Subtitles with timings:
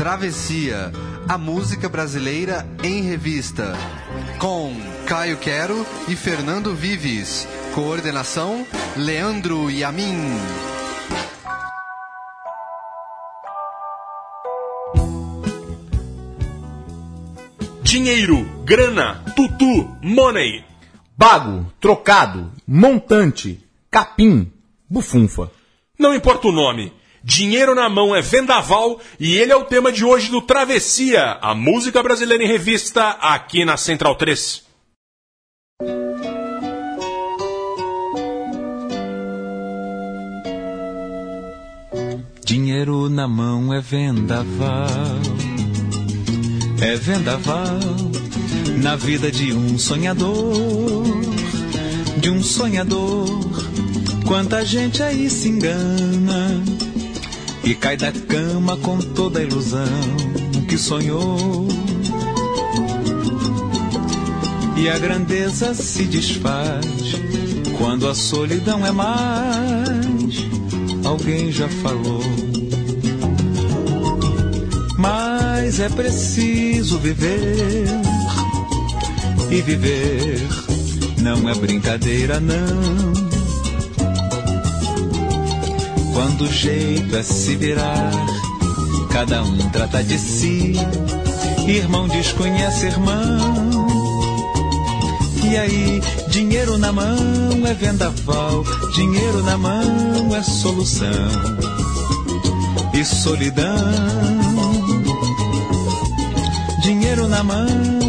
[0.00, 0.90] Travessia,
[1.28, 3.74] a música brasileira em revista.
[4.38, 4.74] Com
[5.06, 7.46] Caio Quero e Fernando Vives.
[7.74, 8.66] Coordenação:
[8.96, 10.16] Leandro Yamin.
[17.82, 20.64] Dinheiro, grana, tutu, money.
[21.14, 24.50] Bago, trocado, montante, capim,
[24.88, 25.50] bufunfa.
[25.98, 26.90] Não importa o nome.
[27.22, 31.54] Dinheiro na mão é vendaval e ele é o tema de hoje do Travessia, a
[31.54, 34.62] música brasileira em revista, aqui na Central 3.
[42.42, 44.86] Dinheiro na mão é vendaval,
[46.80, 47.78] é vendaval
[48.82, 51.04] na vida de um sonhador,
[52.16, 53.28] de um sonhador.
[54.26, 56.80] Quanta gente aí se engana
[57.64, 59.86] e cai da cama com toda a ilusão
[60.68, 61.68] que sonhou.
[64.76, 66.86] E a grandeza se desfaz
[67.78, 70.36] quando a solidão é mais.
[71.04, 72.22] Alguém já falou.
[74.96, 77.86] Mas é preciso viver.
[79.50, 80.40] E viver
[81.20, 83.19] não é brincadeira, não.
[86.20, 88.10] Quando o jeito é se virar,
[89.10, 90.74] cada um trata de si.
[91.66, 93.88] Irmão desconhece irmão.
[95.50, 97.16] E aí, dinheiro na mão
[97.66, 98.62] é vendaval,
[98.94, 101.08] dinheiro na mão é solução.
[102.92, 103.74] E solidão.
[106.82, 107.66] Dinheiro na mão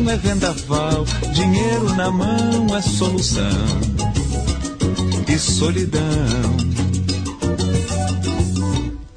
[0.09, 3.47] é vendaval, dinheiro na mão é solução.
[5.29, 6.60] E solidão.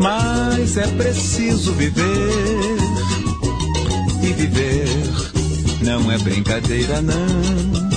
[0.00, 2.78] Mas é preciso viver.
[4.22, 4.88] E viver
[5.82, 7.90] não é brincadeira, não.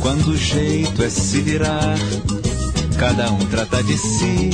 [0.00, 1.96] Quando o jeito é se virar,
[2.98, 4.50] cada um trata de si.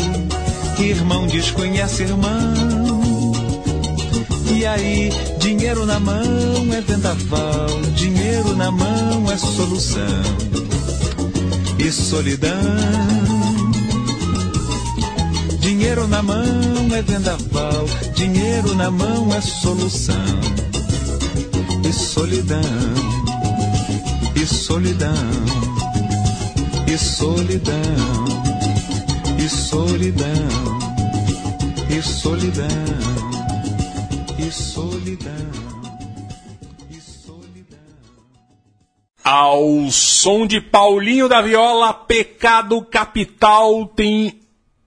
[0.78, 3.32] Irmão desconhece irmão.
[4.54, 10.22] E aí, dinheiro na mão é vendaval, dinheiro na mão é solução.
[11.78, 13.33] E solidão
[15.64, 20.14] Dinheiro na mão é vendaval, dinheiro na mão é solução.
[21.82, 22.60] E solidão,
[24.36, 25.10] e solidão,
[26.86, 28.24] e solidão,
[29.38, 30.28] e solidão,
[31.88, 32.66] e solidão,
[34.38, 35.32] e solidão.
[39.24, 44.43] Ao som de Paulinho da Viola, Pecado Capital tem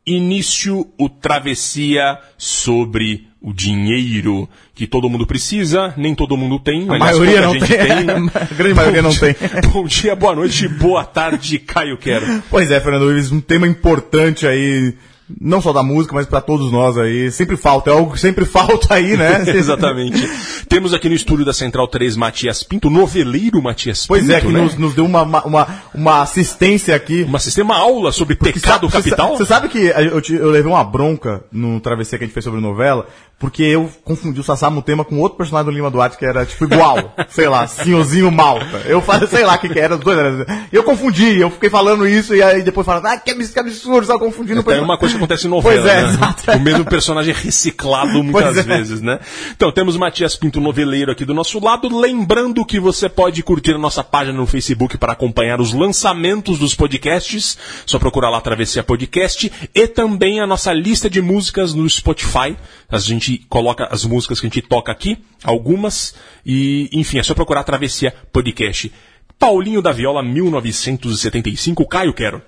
[0.07, 6.89] início o Travessia sobre o dinheiro que todo mundo precisa, nem todo mundo tem.
[6.89, 8.09] A aliás, maioria não gente tem.
[8.33, 9.35] A grande maioria não tem.
[9.71, 12.41] Bom dia, boa noite, boa tarde, Caio Quero.
[12.49, 14.93] Pois é, Fernando Vives, um tema importante aí,
[15.41, 17.29] não só da música, mas para todos nós aí.
[17.31, 19.43] Sempre falta, é algo que sempre falta aí, né?
[19.55, 20.27] Exatamente.
[20.69, 24.07] Temos aqui no estúdio da Central 3 Matias Pinto, noveleiro Matias Pinto.
[24.07, 24.61] Pois é, que né?
[24.61, 27.23] nos, nos deu uma, uma, uma assistência aqui.
[27.23, 29.37] Uma sistema aula sobre pecado capital?
[29.37, 32.61] Você sabe que eu, eu levei uma bronca no travessia que a gente fez sobre
[32.61, 33.07] novela,
[33.39, 36.45] porque eu confundi o Sassá no tema com outro personagem do Lima Duarte que era
[36.45, 38.81] tipo igual, sei lá, Senhorzinho Malta.
[38.85, 41.69] Eu falei, sei lá o que, que era, os dois eram- Eu confundi, eu fiquei
[41.69, 44.97] falando isso e aí depois falando, ah, que abs- que absurdo, tá confundindo É uma
[44.97, 46.09] coisa que acontece em novela, Pois é, né?
[46.09, 46.51] exato.
[46.51, 48.63] O mesmo personagem reciclado muitas é.
[48.63, 49.19] vezes, né?
[49.55, 51.95] Então, temos Matias Pinto Noveleiro aqui do nosso lado.
[51.95, 56.73] Lembrando que você pode curtir a nossa página no Facebook para acompanhar os lançamentos dos
[56.73, 57.57] podcasts.
[57.85, 59.51] Só procurar lá Travessia Podcast.
[59.75, 62.55] E também a nossa lista de músicas no Spotify.
[62.89, 66.15] A gente coloca as músicas que a gente toca aqui, algumas.
[66.45, 68.91] E, enfim, é só procurar Travessia Podcast.
[69.37, 71.85] Paulinho da Viola, 1975.
[71.87, 72.41] Caio Quero.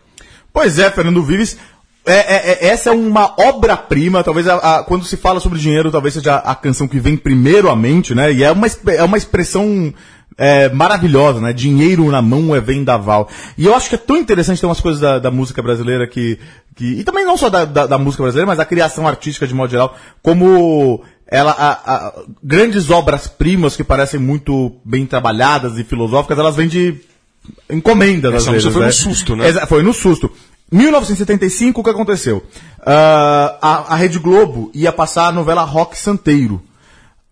[0.54, 1.58] Pois é, Fernando Vives.
[2.06, 5.92] É, é, é- essa é uma obra-prima, talvez a- a- quando se fala sobre dinheiro,
[5.92, 8.32] talvez seja a canção que vem primeiro à mente, né?
[8.32, 9.94] E é uma, é uma expressão
[10.40, 11.52] é, maravilhosa, né?
[11.54, 13.28] Dinheiro na mão é vendaval.
[13.58, 16.40] E eu acho que é tão interessante ter umas coisas da, da música brasileira que,
[16.76, 16.86] que.
[17.00, 19.70] E também não só da, da, da música brasileira, mas da criação artística de modo
[19.70, 26.56] geral, como ela, a, a- grandes obras-primas que parecem muito bem trabalhadas e filosóficas, elas
[26.56, 26.96] vêm de
[27.70, 28.66] encomendas, às Essa vezes.
[28.66, 28.88] música foi né?
[28.88, 29.66] no susto, né?
[29.68, 30.32] Foi no susto.
[30.72, 32.44] 1975, o que aconteceu?
[32.86, 36.62] Ah, a, a Rede Globo ia passar a novela Rock Santeiro,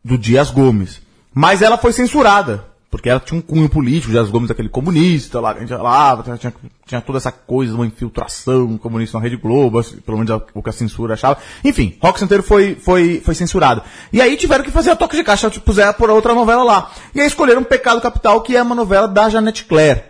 [0.04, 1.02] do Dias Gomes.
[1.34, 2.66] Mas ela foi censurada.
[2.90, 6.54] Porque ela tinha um cunho político, Dias Gomes aquele comunista lá, falava, tinha,
[6.86, 10.70] tinha toda essa coisa, uma infiltração comunista na Rede Globo, assim, pelo menos o que
[10.70, 11.38] a censura achava.
[11.66, 13.82] Enfim, Rock Santeiro foi, foi, foi censurado.
[14.14, 16.92] E aí tiveram que fazer a toque de caixa, tipo, puseram por outra novela lá.
[17.14, 20.04] E aí escolheram Pecado Capital, que é uma novela da Janete Claire.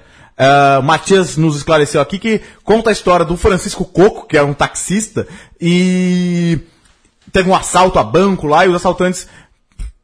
[0.80, 4.54] O Matias nos esclareceu aqui que conta a história do Francisco Coco, que era um
[4.54, 5.28] taxista,
[5.60, 6.60] e
[7.32, 9.28] teve um assalto a banco lá e os assaltantes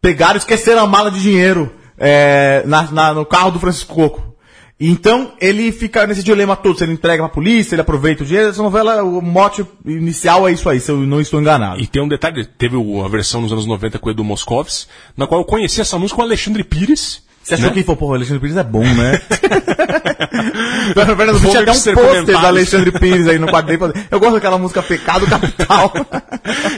[0.01, 4.33] pegaram esqueceram a mala de dinheiro é, na- na- no carro do Francisco Coco.
[4.79, 8.49] Então, ele fica nesse dilema todo, se ele entrega pra polícia, ele aproveita o dinheiro.
[8.49, 11.79] Essa novela, o mote inicial é isso aí, se eu não estou enganado.
[11.79, 15.25] E tem um detalhe, teve a versão nos anos 90 com o Edu Moscovis, na
[15.25, 17.21] qual eu conheci essa música com o Alexandre Pires.
[17.41, 17.73] Você achou né?
[17.73, 19.21] que, pô, o Alexandre Pires é bom, né?
[20.93, 24.05] Fernando, Vou tinha até um pôster do Alexandre Pires aí no quadro dele.
[24.11, 25.93] Eu gosto daquela música Pecado Capital.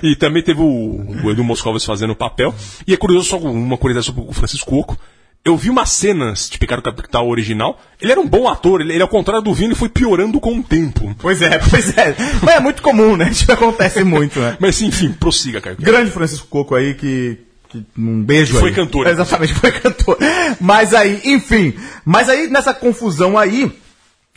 [0.03, 2.53] E também teve o, o Edu Moscovis fazendo o papel.
[2.87, 4.97] E é curioso, só uma curiosidade sobre o Francisco Coco.
[5.43, 7.79] Eu vi umas cenas de Pecado Capital original.
[8.01, 10.63] Ele era um bom ator, ele, ele ao contrário do Vini, foi piorando com o
[10.63, 11.15] tempo.
[11.19, 12.15] pois é, pois é.
[12.41, 13.29] Mas é muito comum, né?
[13.31, 14.57] Isso acontece muito, né?
[14.59, 15.77] Mas enfim, prossiga, Caio.
[15.79, 17.37] Grande Francisco Coco aí, que.
[17.69, 18.75] que- um beijo Foi aí.
[18.75, 19.07] cantor.
[19.07, 20.17] Exatamente, foi cantor.
[20.59, 21.73] Mas aí, enfim.
[22.03, 23.71] Mas aí, nessa confusão aí,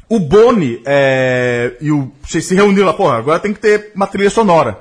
[0.09, 2.11] o Boni é, e o.
[2.27, 4.79] Se reuniram lá, porra, agora tem que ter uma trilha sonora.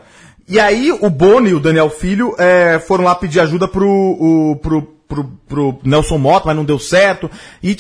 [0.48, 4.56] E aí, o Boni e o Daniel Filho é, foram lá pedir ajuda pro, o,
[4.56, 7.30] pro, pro, pro Nelson Mota, mas não deu certo.
[7.62, 7.76] E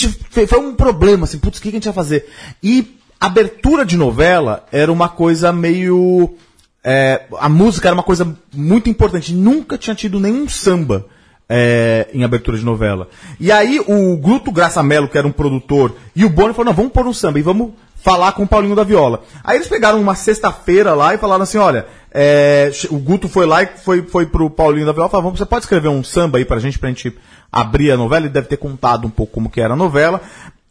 [0.45, 2.27] foi um problema, assim, putz, o que que a gente vai fazer?
[2.61, 6.35] E abertura de novela era uma coisa meio.
[6.83, 9.33] é, a música era uma coisa muito importante.
[9.33, 11.05] Nunca tinha tido nenhum samba
[11.49, 13.07] é, em abertura de novela.
[13.39, 16.73] E aí o Guto Graça Mello, que era um produtor, e o Boni falou, não,
[16.73, 19.23] vamos pôr um samba e vamos falar com o Paulinho da Viola.
[19.44, 23.63] Aí eles pegaram uma sexta-feira lá e falaram assim, olha, é, o Guto foi lá
[23.63, 26.45] e foi, foi pro Paulinho da Viola e falou, você pode escrever um samba aí
[26.45, 27.15] pra gente, pra gente
[27.51, 28.25] abrir a novela?
[28.25, 30.21] Ele deve ter contado um pouco como que era a novela.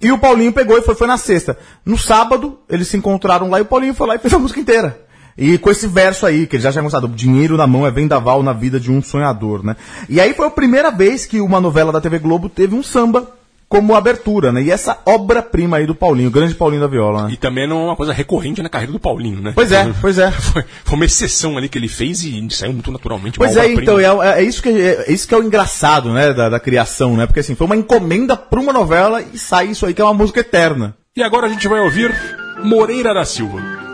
[0.00, 1.58] E o Paulinho pegou e foi, foi na sexta.
[1.84, 4.61] No sábado, eles se encontraram lá e o Paulinho foi lá e fez a música
[4.61, 5.06] inteira.
[5.38, 8.43] E com esse verso aí, que ele já tinha gostado, dinheiro na mão é vendaval
[8.43, 9.77] na vida de um sonhador, né?
[10.09, 13.29] E aí foi a primeira vez que uma novela da TV Globo teve um samba
[13.69, 14.62] como abertura, né?
[14.62, 17.33] E essa obra-prima aí do Paulinho, o grande Paulinho da Viola, né?
[17.33, 19.53] E também não é uma coisa recorrente na carreira do Paulinho, né?
[19.55, 20.31] Pois é, pois é.
[20.47, 23.39] Foi, foi uma exceção ali que ele fez e saiu muito naturalmente.
[23.39, 26.32] Pois é, então, é, é isso que, é, é isso que é o engraçado, né,
[26.32, 27.27] da, da criação, né?
[27.27, 30.15] Porque assim, foi uma encomenda pra uma novela e sai isso aí que é uma
[30.15, 30.94] música eterna.
[31.17, 32.15] E agora a gente vai ouvir
[32.62, 33.86] Moreira da Silva.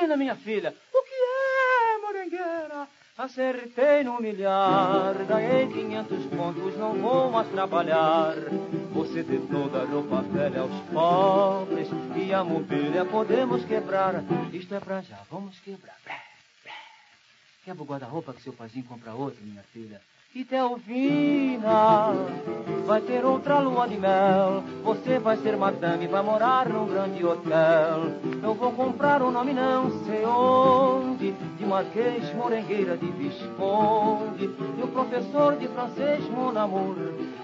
[0.00, 2.88] Ouvindo, minha filha, o que é, morangueira?
[3.18, 8.34] Acertei no milhar, ganhei 500 pontos, não vou mais trabalhar.
[8.94, 14.24] Você dê toda roupa velha aos pobres e a mobília podemos quebrar.
[14.54, 15.98] Isto é pra já, vamos quebrar.
[17.62, 20.00] Quebra o guarda-roupa que seu paizinho compra outro, minha filha.
[20.32, 22.14] E Telvina
[22.86, 24.62] vai ter outra lua de mel.
[24.84, 28.12] Você vai ser madame, vai morar num grande hotel.
[28.40, 34.44] Eu vou comprar um nome não sei onde, de Marquês, Morengueira, de Visconde.
[34.78, 36.94] E o professor de francês, mon amour.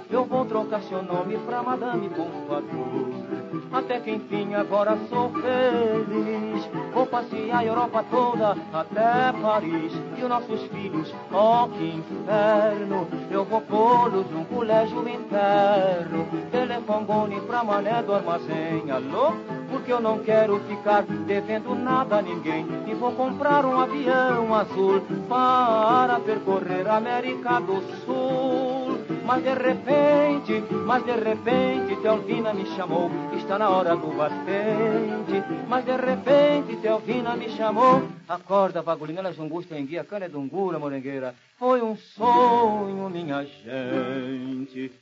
[0.08, 3.25] Eu vou trocar seu nome pra Madame Pompadour.
[3.72, 6.68] Até que enfim agora sou feliz.
[6.92, 9.92] Vou passear a Europa toda até Paris.
[10.18, 13.06] E os nossos filhos, ó que inferno.
[13.30, 16.26] Eu vou pô-los num colégio interno.
[16.50, 18.90] Telefone pra mané do armazém.
[18.90, 19.34] Alô?
[19.70, 22.66] Porque eu não quero ficar devendo nada a ninguém.
[22.86, 28.85] E vou comprar um avião azul para percorrer a América do Sul.
[29.24, 35.42] Mas de repente, mas de repente, Tealvina me chamou, está na hora do batente.
[35.68, 40.28] Mas de repente, Tealvina me chamou, acorda, bagulhinha, elas não gostam em guia, cana é
[40.28, 41.34] dungura, morengueira.
[41.58, 44.92] Foi um sonho, minha gente.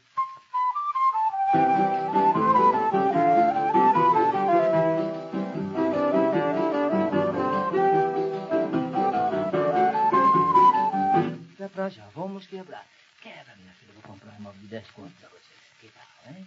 [11.61, 12.85] É pra já, vamos quebrar
[14.45, 15.43] uma me desse conta a vocês.
[15.81, 16.47] Que tal, hein?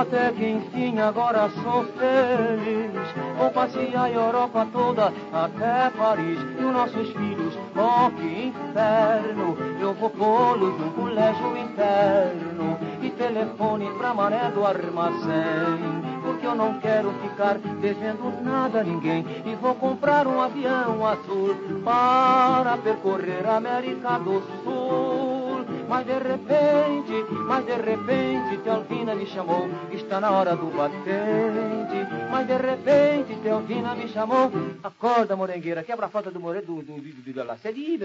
[0.00, 6.38] Até que enfim agora sou feliz Vou passear a Europa toda até Paris.
[6.58, 9.54] E os nossos filhos, oh que inferno.
[9.78, 12.78] Eu vou pô-los num colégio interno.
[13.02, 19.26] E telefone pra mané do armazém porque eu não quero ficar devendo nada a ninguém.
[19.44, 25.66] E vou comprar um avião azul para percorrer a América do Sul.
[25.86, 32.13] Mas de repente, mas de repente, Tealvina me chamou, está na hora do batente.
[32.34, 34.50] Mas de repente, Tealvina me chamou,
[34.82, 37.46] acorda, morengueira, quebra a falta do more do, do, do, do, meu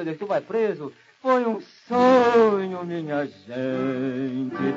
[0.05, 0.93] Deus, tu vai preso.
[1.19, 4.75] Foi um sonho, minha gente.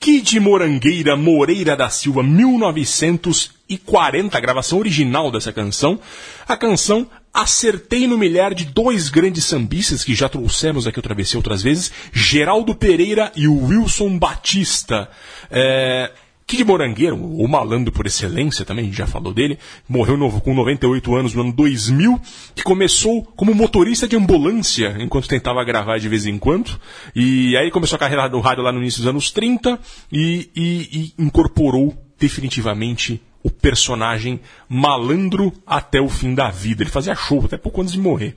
[0.00, 6.00] Kid Morangueira Moreira da Silva, 1940, a gravação original dessa canção.
[6.48, 11.34] A canção Acertei no Milhar de dois grandes sambistas que já trouxemos aqui outra vez
[11.34, 15.10] outras vezes, Geraldo Pereira e o Wilson Batista.
[15.50, 16.12] É,
[16.46, 21.34] Kid Morangueiro, o malandro por excelência também, já falou dele, morreu novo, com 98 anos
[21.34, 22.20] no ano 2000,
[22.54, 26.78] que começou como motorista de ambulância enquanto tentava gravar de vez em quando,
[27.16, 29.78] e aí começou a carreira do rádio lá no início dos anos 30
[30.12, 36.82] e, e, e incorporou definitivamente o personagem malandro até o fim da vida.
[36.82, 38.34] Ele fazia show até pouco antes de morrer.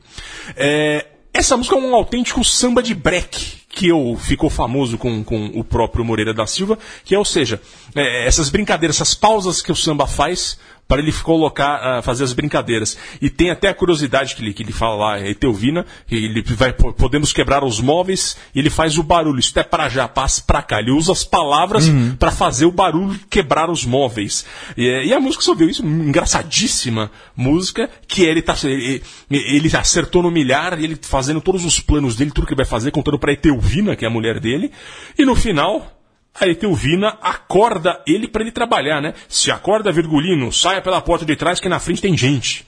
[0.55, 5.45] É, essa música é um autêntico samba de break, que eu, ficou famoso com, com
[5.53, 7.61] o próprio Moreira da Silva, que é, ou seja,
[7.95, 12.34] é, essas brincadeiras, essas pausas que o samba faz para ele colocar, uh, fazer as
[12.34, 12.98] brincadeiras.
[13.22, 17.34] E tem até a curiosidade que ele, que ele fala lá, Eteuvina, ele vai, podemos
[17.34, 20.79] quebrar os móveis, e ele faz o barulho, isso é para já, passa para cá.
[20.79, 22.15] Ele usa as palavras uhum.
[22.15, 24.46] para fazer o barulho quebrar os móveis.
[24.77, 30.24] E, e, a música só viu isso, engraçadíssima música, que ele tá, ele, ele acertou
[30.24, 33.34] no milhar, ele fazendo todos os planos dele, tudo que ele vai fazer, contando para
[33.34, 34.72] Eteuvina, que é a mulher dele,
[35.17, 35.96] e no final,
[36.39, 39.13] a Etelvina acorda ele para ele trabalhar, né?
[39.27, 42.65] Se acorda, Virgulino, saia pela porta de trás que na frente tem gente.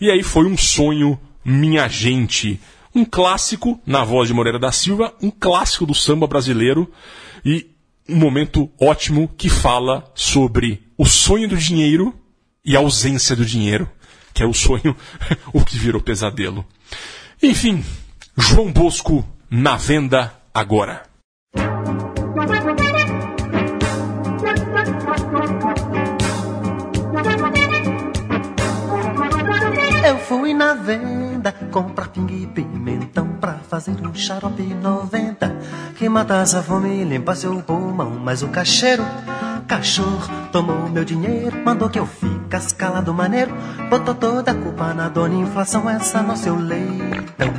[0.00, 2.60] E aí foi um sonho, minha gente.
[2.94, 6.90] Um clássico, na voz de Moreira da Silva, um clássico do samba brasileiro
[7.44, 7.70] e
[8.08, 12.14] um momento ótimo que fala sobre o sonho do dinheiro
[12.64, 13.88] e a ausência do dinheiro,
[14.34, 14.96] que é o sonho,
[15.52, 16.64] o que virou pesadelo.
[17.42, 17.84] Enfim,
[18.36, 21.09] João Bosco na venda agora.
[30.84, 35.56] Venda comprar pingue e pimentão pra fazer um xarope 90
[35.96, 38.10] que matasse a fome limpasse o pulmão.
[38.10, 39.04] Mas o cacheiro,
[39.66, 43.54] cachorro, tomou meu dinheiro, mandou que eu ficasse calado maneiro,
[43.88, 45.88] botou toda a culpa na dona inflação.
[45.88, 47.52] Essa no seu leitão,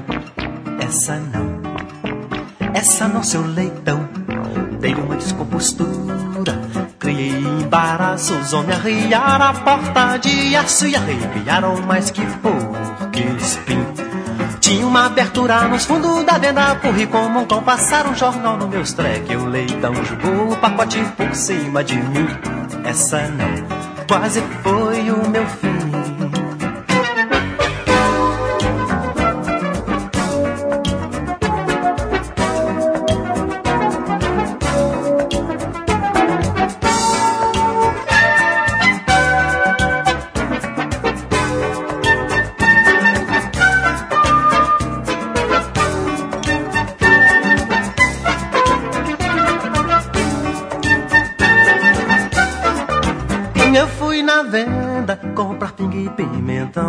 [0.79, 1.61] essa não,
[2.73, 4.07] essa no seu leitão.
[4.79, 6.30] Dei uma descompostura
[7.01, 13.91] Criei embaraços, homem arriar a porta de aço e arrepiaram mais que porque espinho.
[14.59, 18.67] Tinha uma abertura nos fundos da venda, corri como um cão, passar um jornal no
[18.67, 19.35] meus treque.
[19.35, 22.27] O leitão jogou o pacote por cima de mim.
[22.85, 25.80] Essa não, quase foi o meu fim.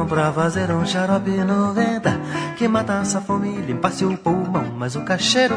[0.09, 2.21] Pra fazer um xarope 90
[2.57, 4.65] que matasse a fome e limpasse o pulmão.
[4.79, 5.57] Mas o cacheiro,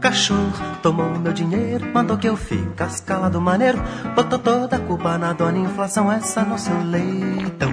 [0.00, 3.82] cachorro, tomou meu dinheiro, mandou que eu ficasse calado maneiro,
[4.14, 6.10] botou toda a culpa na dona inflação.
[6.10, 7.72] Essa no seu leitão,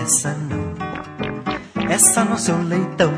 [0.00, 3.12] essa não, essa no seu leitão.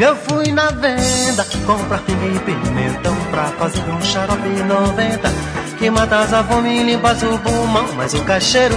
[0.00, 5.28] Eu fui na venda comprar pinga e pimentão pra fazer um xarope 90
[5.78, 7.86] que matasse a fome e limpasse o pulmão.
[7.96, 8.74] Mas o cacheiro,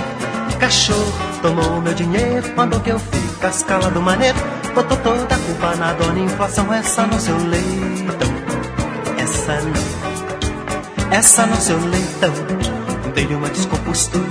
[0.59, 4.35] cachorro, Tomou meu dinheiro, mandou que eu ficasse calado maneiro.
[4.73, 8.33] Botou toda a culpa na dona inflação, essa no seu leitão.
[9.19, 12.33] Essa não, essa no seu leitão.
[13.13, 14.25] Dei uma descompostura,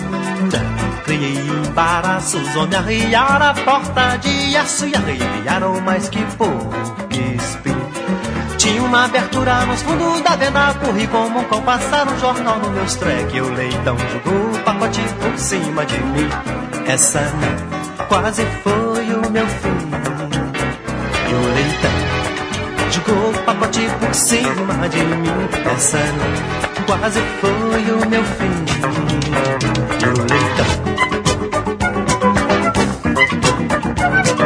[1.04, 7.92] criei embaraços, onde arriar a porta de aço e arrepiaram mais que porque espinho.
[8.58, 12.70] Tinha uma abertura nos fundos da venda, corri como um cão, passar um jornal no
[12.70, 13.40] meus treque.
[13.40, 16.63] O leitão jogou o pacote por cima de mim.
[16.86, 17.20] Essa
[18.08, 19.76] quase foi o meu fim.
[21.28, 21.90] E o leitão
[22.90, 25.28] jogou pacote por cima de mim.
[25.74, 25.98] Essa
[26.86, 28.54] quase foi o meu fim.
[34.38, 34.43] No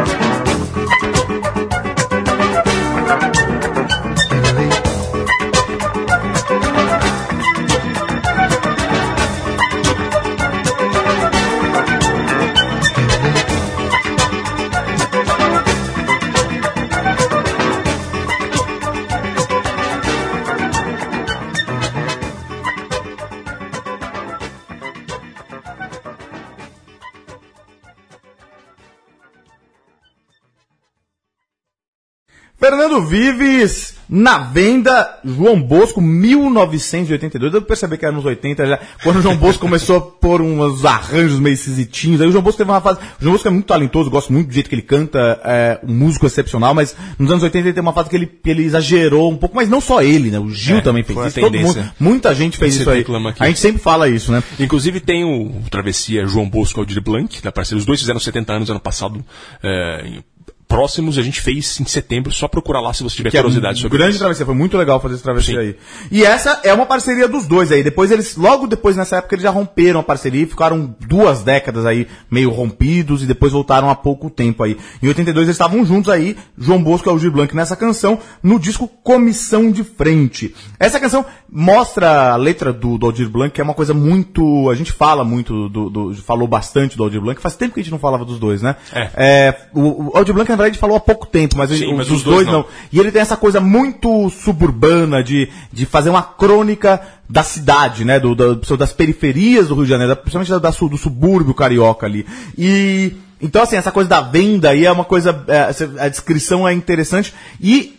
[33.01, 37.53] Fernando Vives, na venda, João Bosco, 1982.
[37.55, 40.85] Eu percebi que era nos 80 já, quando o João Bosco começou a pôr uns
[40.85, 42.21] arranjos meio esquisitinhos.
[42.21, 42.99] Aí o João Bosco teve uma fase.
[43.21, 45.93] O João Bosco é muito talentoso, gosto muito do jeito que ele canta, é um
[45.95, 49.37] músico excepcional, mas nos anos 80 ele tem uma fase que ele, ele exagerou um
[49.37, 50.39] pouco, mas não só ele, né?
[50.39, 51.41] O Gil É, também fez isso.
[51.41, 53.01] Todo mundo, muita gente fez isso aí.
[53.01, 53.13] aqui.
[53.39, 54.43] A gente sempre fala isso, né?
[54.59, 57.79] Inclusive tem o Travessia João Bosco Aldir Blanc, da parceria.
[57.79, 59.23] Os dois fizeram 70 anos ano passado.
[59.63, 60.25] é, em-
[60.69, 62.31] próximos a gente fez em setembro.
[62.33, 64.19] Só procurar lá se você tiver Que é curiosidade um sobre grande isso.
[64.21, 65.61] travessia, foi muito legal fazer esse travessia Sim.
[65.61, 65.77] aí.
[66.11, 67.83] E essa é uma parceria dos dois aí.
[67.83, 71.87] Depois eles, logo depois nessa época, eles já romperam a parceria e ficaram duas décadas
[71.87, 74.77] aí meio rompidos e depois voltaram há pouco tempo aí.
[75.03, 78.87] Em 82 eles estavam juntos aí, João Bosco e Algir Blanc nessa canção, no disco
[78.87, 80.55] Comissão de Frente.
[80.79, 84.69] Essa canção mostra a letra do, do Aldir Blanc, que é uma coisa muito.
[84.71, 87.83] A gente fala muito, do, do- falou bastante do Aldir Blanc, faz tempo que a
[87.83, 88.77] gente não falava dos dois, né?
[88.95, 89.55] É.
[89.75, 92.19] o, o Aldir Blanc, na verdade, falou há pouco tempo, mas, Sim, os mas dos
[92.19, 92.53] os dois dois não.
[92.61, 92.67] não.
[92.93, 98.21] E ele tem essa coisa muito suburbana de, de fazer uma crônica da cidade, né?
[98.21, 102.27] Do, da- das periferias do Rio de Janeiro, principalmente da, da do subúrbio carioca ali.
[102.57, 103.13] E.
[103.41, 105.45] Então, assim, essa coisa da venda aí é uma coisa.
[105.47, 105.71] é,
[106.05, 107.33] a descrição é interessante.
[107.61, 107.97] E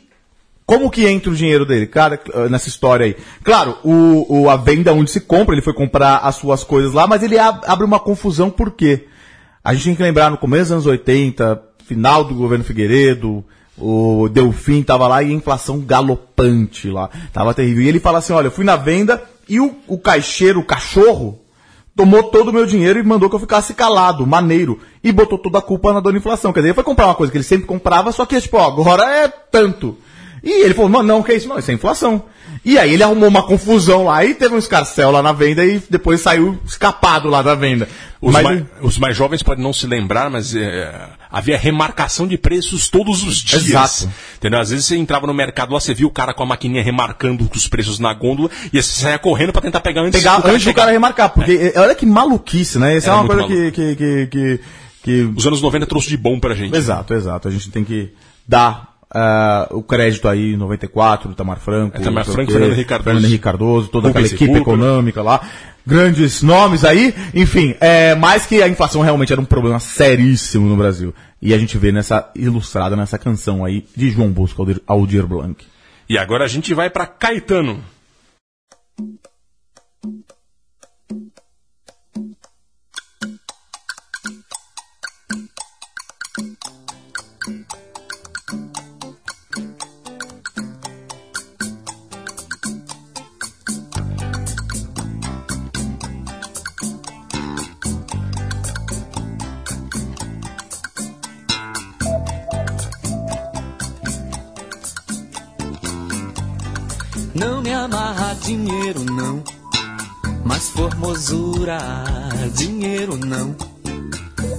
[0.65, 2.19] como que entra o dinheiro dele, cara,
[2.49, 3.15] nessa história aí?
[3.43, 7.07] Claro, o, o- a venda onde se compra, ele foi comprar as suas coisas lá,
[7.07, 9.07] mas ele ab- abre uma confusão, por quê?
[9.63, 13.43] A gente tem que lembrar, no começo dos anos 80, final do governo Figueiredo,
[13.75, 17.81] o Delfim tava lá e a inflação galopante lá, tava terrível.
[17.81, 21.39] E ele fala assim, olha, eu fui na venda e o, o caixeiro, o cachorro,
[21.95, 24.79] tomou todo o meu dinheiro e mandou que eu ficasse calado, maneiro.
[25.03, 26.53] E botou toda a culpa na dona inflação.
[26.53, 28.67] Quer dizer, ele foi comprar uma coisa que ele sempre comprava, só que, tipo, ó,
[28.67, 29.97] agora é tanto.
[30.43, 31.47] E ele falou, não, não, que é isso?
[31.47, 32.23] Não, isso é inflação.
[32.65, 35.81] E aí ele arrumou uma confusão lá e teve um escarcel lá na venda e
[35.89, 37.87] depois saiu escapado lá da venda.
[38.21, 42.37] Os, Mas- mai- os mais jovens podem não se lembrar, mas é, havia remarcação de
[42.37, 43.65] preços todos os dias.
[43.65, 44.09] Exato.
[44.37, 44.59] Entendeu?
[44.59, 47.49] Às vezes você entrava no mercado lá, você viu o cara com a maquininha remarcando
[47.55, 50.53] os preços na gôndola e você saia correndo pra tentar pegar antes pegar do cara
[50.53, 52.97] antes do cara remarcar, porque eh, olha que maluquice, né?
[52.97, 54.59] Isso é uma coisa que, que, que, que,
[55.03, 56.75] que- Os anos 90 trouxe de bom pra gente.
[56.75, 57.47] Exato, exato.
[57.47, 58.09] A gente tem que
[58.45, 61.97] dar ah, o crédito aí, 94, Itamar Franco.
[61.97, 63.03] É, Itamar Franco, Fernando Henrique Cardoso.
[63.05, 65.41] Fernando Henrique Cardoso, toda aquela equipe econômica lá.
[65.85, 67.15] Grandes nomes aí.
[67.33, 71.13] Enfim, é, mais que a inflação realmente era um problema seríssimo no Brasil.
[71.41, 75.65] E a gente vê nessa ilustrada nessa canção aí de João Bosco Aldir, Blanc.
[76.07, 77.83] E agora a gente vai pra Caetano.
[108.49, 109.43] Dinheiro, não.
[110.43, 111.77] Mas formosura,
[112.55, 113.55] dinheiro não.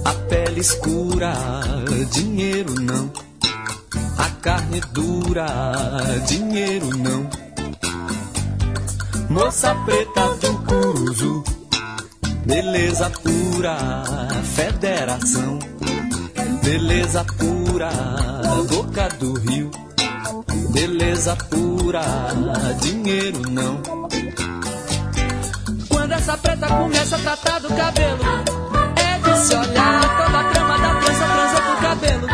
[0.05, 1.33] A pele escura,
[2.09, 3.11] dinheiro não.
[4.17, 5.45] A carne dura,
[6.25, 7.29] dinheiro não.
[9.29, 11.43] Moça preta do Curuzu,
[12.45, 13.77] beleza pura,
[14.55, 15.59] federação.
[16.63, 17.89] Beleza pura,
[18.69, 19.69] boca do rio.
[20.69, 21.70] Beleza pura,
[22.79, 23.81] dinheiro não.
[25.89, 28.23] Quando essa preta começa a tratar do cabelo,
[28.95, 32.27] é de se olhar toda a trama da trança, transa pro cabelo.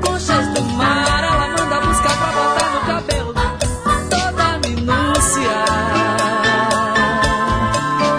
[0.00, 3.34] Conchas do mar, ela manda buscar pra botar no cabelo.
[4.08, 5.64] Toda a minúcia,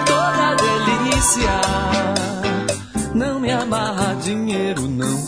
[0.06, 1.60] toda a delícia.
[3.14, 5.18] Não me amarra dinheiro, não,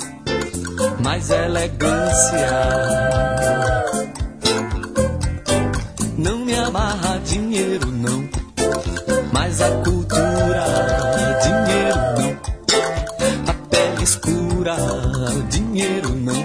[1.03, 3.82] mas elegância.
[15.83, 16.41] dinheiro não.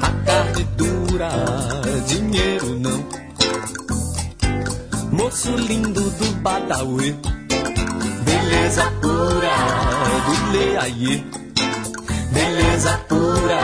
[0.00, 1.30] A carne dura,
[2.06, 3.04] dinheiro não.
[5.12, 7.16] Moço lindo do Badawi,
[8.24, 9.56] beleza pura
[10.24, 11.24] do Leaie.
[12.32, 13.60] Beleza pura,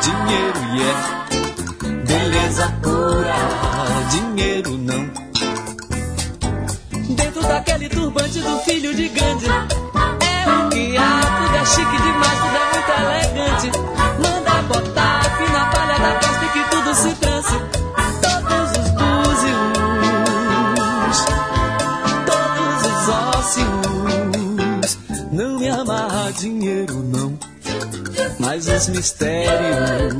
[0.00, 0.76] dinheiro é.
[0.78, 1.26] Yeah.
[2.06, 3.36] Beleza pura,
[4.10, 5.10] dinheiro não.
[7.16, 11.20] Dentro daquele turbante do filho de Gandhi, é o que há,
[11.52, 13.70] da é chique demais, muito elegante.
[14.18, 17.56] Manda botar fina palha da festa e que tudo se transe.
[18.22, 19.74] Todos os búzios,
[22.26, 24.98] todos os ósseos.
[25.32, 27.38] Não me amarra dinheiro, não.
[28.38, 30.14] Mas os mistérios.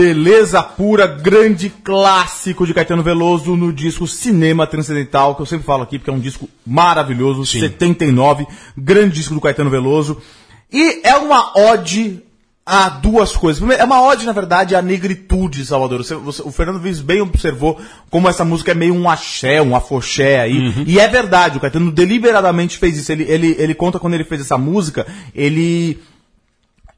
[0.00, 5.84] Beleza Pura, grande clássico de Caetano Veloso no disco Cinema Transcendental, que eu sempre falo
[5.84, 10.20] aqui porque é um disco maravilhoso, 79, grande disco do Caetano Veloso.
[10.70, 12.22] E é uma ode
[12.66, 13.58] a duas coisas.
[13.58, 16.04] Primeiro, é uma ode, na verdade, à negritude de Salvador.
[16.04, 17.80] Você- você- o Fernando Vives bem observou
[18.10, 20.74] como essa música é meio um axé, um afoxé aí.
[20.86, 23.10] E é verdade, o Caetano deliberadamente fez isso.
[23.12, 25.98] Ele, ele, ele conta quando ele fez essa música, ele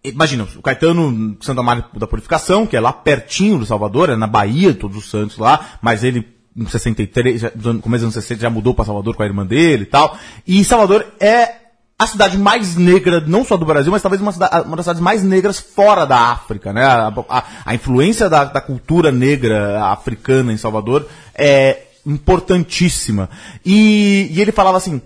[0.05, 4.27] Imagina, o Caetano, Santa Maria da Purificação, que é lá pertinho do Salvador, é na
[4.29, 8.41] Bahia, Todos os Santos lá, mas ele, em 63, já, no começo dos anos 60,
[8.43, 10.17] já mudou para Salvador com a irmã dele e tal.
[10.47, 11.57] E Salvador é
[11.99, 15.03] a cidade mais negra, não só do Brasil, mas talvez uma, cida- uma das cidades
[15.03, 16.85] mais negras fora da África, né?
[16.85, 23.29] A, a- a influência da, da cultura negra africana em Salvador é importantíssima.
[23.67, 25.03] E, e ele falava assim,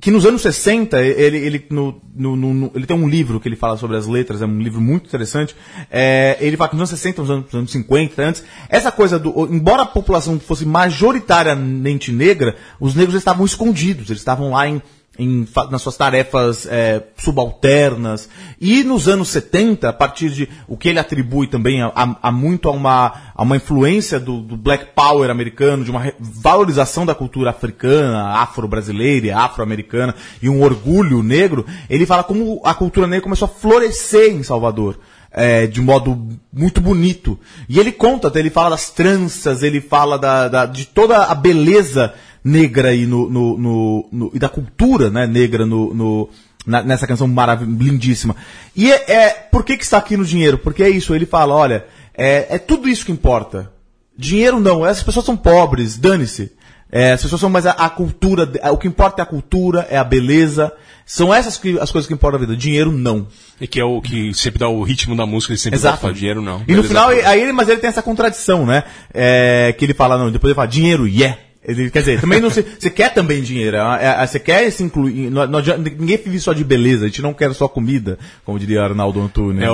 [0.00, 3.56] que nos anos 60, ele, ele, no, no, no- ele tem um livro que ele
[3.56, 5.56] fala sobre as letras, é um livro muito interessante.
[5.90, 9.18] É, ele fala que nos anos 60, nos anos, nos anos 50, antes, essa coisa
[9.18, 9.46] do.
[9.52, 14.80] Embora a população fosse majoritariamente negra, os negros estavam escondidos, eles estavam lá em.
[15.18, 18.28] Em nas suas tarefas é, subalternas.
[18.60, 22.32] E nos anos 70, a partir de o que ele atribui também a, a- a
[22.32, 27.14] muito a uma, a uma influência do, do Black Power americano, de uma valorização da
[27.14, 33.46] cultura africana, afro-brasileira, afro-americana, e um orgulho negro, ele fala como a cultura negra começou
[33.46, 34.98] a florescer em Salvador.
[35.30, 37.38] é, de modo muito bonito.
[37.68, 42.14] E ele conta, ele fala das tranças, ele fala da, da- de toda a beleza
[42.44, 46.28] negra e, no, no- no- no- e da cultura né, negra no, no-
[46.66, 48.36] na- nessa canção maravilhosa, lindíssima.
[48.76, 50.58] E é, é- por que, que está aqui no dinheiro?
[50.58, 51.84] Porque é isso, ele fala, olha,
[52.16, 53.70] é, é tudo isso que importa.
[54.16, 56.52] Dinheiro não, essas pessoas são pobres, dane-se.
[56.90, 59.96] É, as pessoas são mais a, a cultura, o que importa é a cultura, é
[59.98, 60.72] a beleza.
[61.04, 62.58] São essas que, as coisas que importam na vida.
[62.58, 63.26] Dinheiro não.
[63.60, 65.98] E que é o que sempre dá o ritmo da música, ele sempre Exato.
[65.98, 66.56] fala dinheiro não.
[66.66, 67.28] E no Beleza, final, pura.
[67.28, 68.84] aí ele, mas ele tem essa contradição, né?
[69.12, 71.36] É, que ele fala, não, depois ele fala dinheiro, yeah.
[71.68, 74.82] Ele, quer dizer, também não se, você quer também dinheiro, é, é, você quer se
[74.82, 78.58] incluir, não, não ninguém vive só de beleza, a gente não quer só comida, como
[78.58, 79.62] diria Arnaldo Antunes.
[79.62, 79.72] É, né?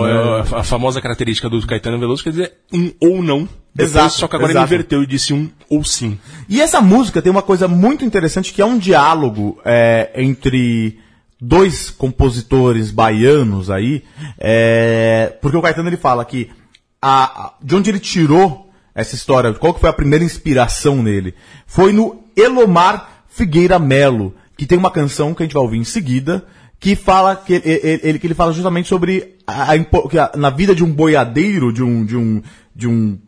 [0.53, 3.49] é a famosa característica do Caetano Veloso, quer dizer um ou não.
[3.73, 4.67] Depois, Exato, só que agora exato.
[4.67, 6.19] ele inverteu e disse um ou sim.
[6.49, 10.99] E essa música tem uma coisa muito interessante que é um diálogo é, entre
[11.41, 14.03] dois compositores baianos aí,
[14.39, 16.51] é, porque o Caetano ele fala que
[17.01, 18.64] a, a- de onde ele tirou
[18.95, 21.35] essa história, qual que foi a primeira inspiração nele,
[21.67, 25.85] foi no Elomar Figueira Melo, que tem uma canção que a gente vai ouvir em
[25.85, 26.45] seguida,
[26.79, 30.85] que fala que ele, ele- que ele fala justamente sobre a, a na vida de
[30.85, 32.43] um boiadeiro, de um de um
[32.75, 33.19] de um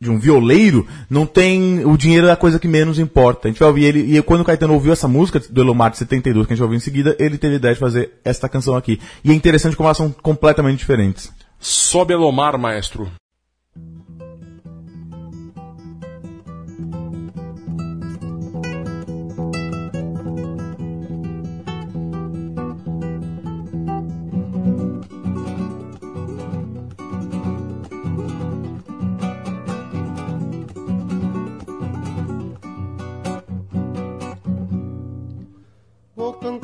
[0.00, 1.84] de um violeiro, não tem.
[1.84, 3.46] O dinheiro é a coisa que menos importa.
[3.46, 4.16] A gente vai ouvir ele.
[4.18, 6.66] E quando o Caetano ouviu essa música do Elomar de 72, que a gente vai
[6.66, 8.98] ouvir em seguida, ele teve a ideia de fazer esta canção aqui.
[9.22, 11.32] E é interessante como elas são completamente diferentes.
[11.60, 13.08] Sobe Elomar, maestro.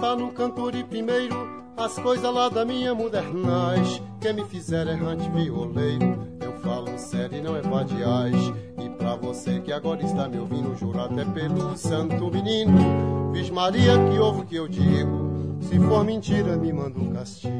[0.08, 1.36] Contar no cantor e primeiro
[1.76, 4.02] as coisas lá da minha modernais.
[4.20, 8.52] Quem me fizer errante violeiro, eu falo sério e não é vadiais.
[8.78, 13.32] E pra você que agora está me ouvindo, juro até pelo santo menino.
[13.32, 17.58] Viz Maria que ouve o que eu digo, se for mentira me manda um castigo.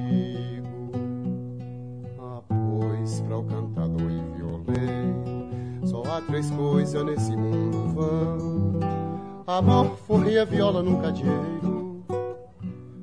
[2.18, 8.80] Ah, pois pra o cantador e violeiro, só há três coisas nesse mundo vão.
[9.46, 11.87] Amor, forria, viola, nunca dinheiro.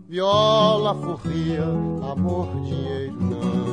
[0.07, 3.65] Viola, forria, amor, dinheiro não.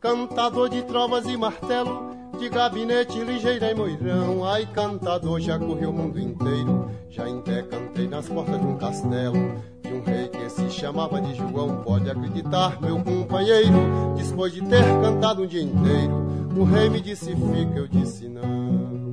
[0.00, 4.46] Cantador de trovas e martelo, de gabinete ligeira e moirão.
[4.46, 9.36] Ai, cantador, já correu o mundo inteiro, já pé cantei nas portas de um castelo.
[9.82, 14.14] De um rei que se chamava de João, pode acreditar, meu companheiro.
[14.16, 19.05] Depois de ter cantado um dia inteiro, o rei me disse fica, eu disse não.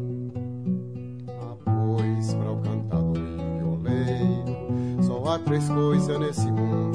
[5.25, 6.93] Há três coisas nesse mundo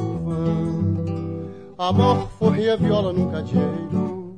[1.79, 4.37] Amor, forria, viola, nunca dinheiro.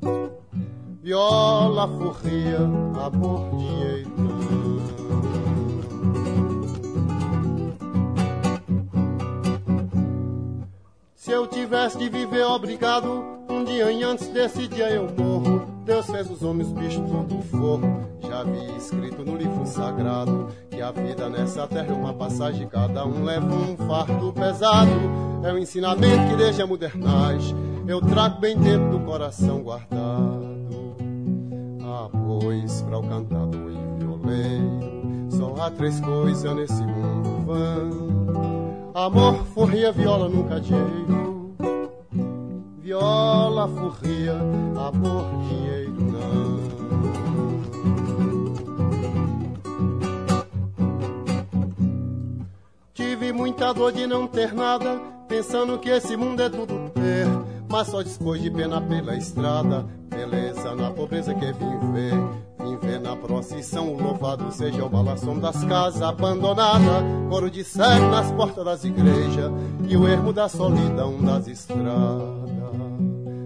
[1.02, 2.58] Viola, forria,
[3.02, 4.10] amor, dinheiro.
[11.14, 15.66] Se eu tivesse de viver obrigado Um dia antes desse dia eu morro.
[15.86, 21.28] Deus fez os homens, bichos, tudo forro vi escrito no livro sagrado que a vida
[21.28, 24.90] nessa terra é uma passagem, cada um leva um fardo pesado.
[25.42, 26.66] É um ensinamento que desde a
[27.86, 30.48] eu trago bem dentro do coração guardado.
[31.82, 39.44] Ah, pois, para o cantador e violeiro, só há três coisas nesse mundo vão: amor,
[39.46, 41.50] forria, viola, nunca dinheiro.
[42.78, 44.34] Viola, forria,
[44.76, 46.59] amor, dinheiro não.
[53.32, 57.26] Muita dor de não ter nada, pensando que esse mundo é tudo ter.
[57.68, 62.14] Mas só depois de pena pela estrada, beleza na pobreza que vim ver.
[62.58, 67.04] Vim ver na procissão o louvado seja o balação das casas abandonadas.
[67.28, 69.52] Coro de cego nas portas das igrejas
[69.88, 71.90] e o ermo da solidão das estradas.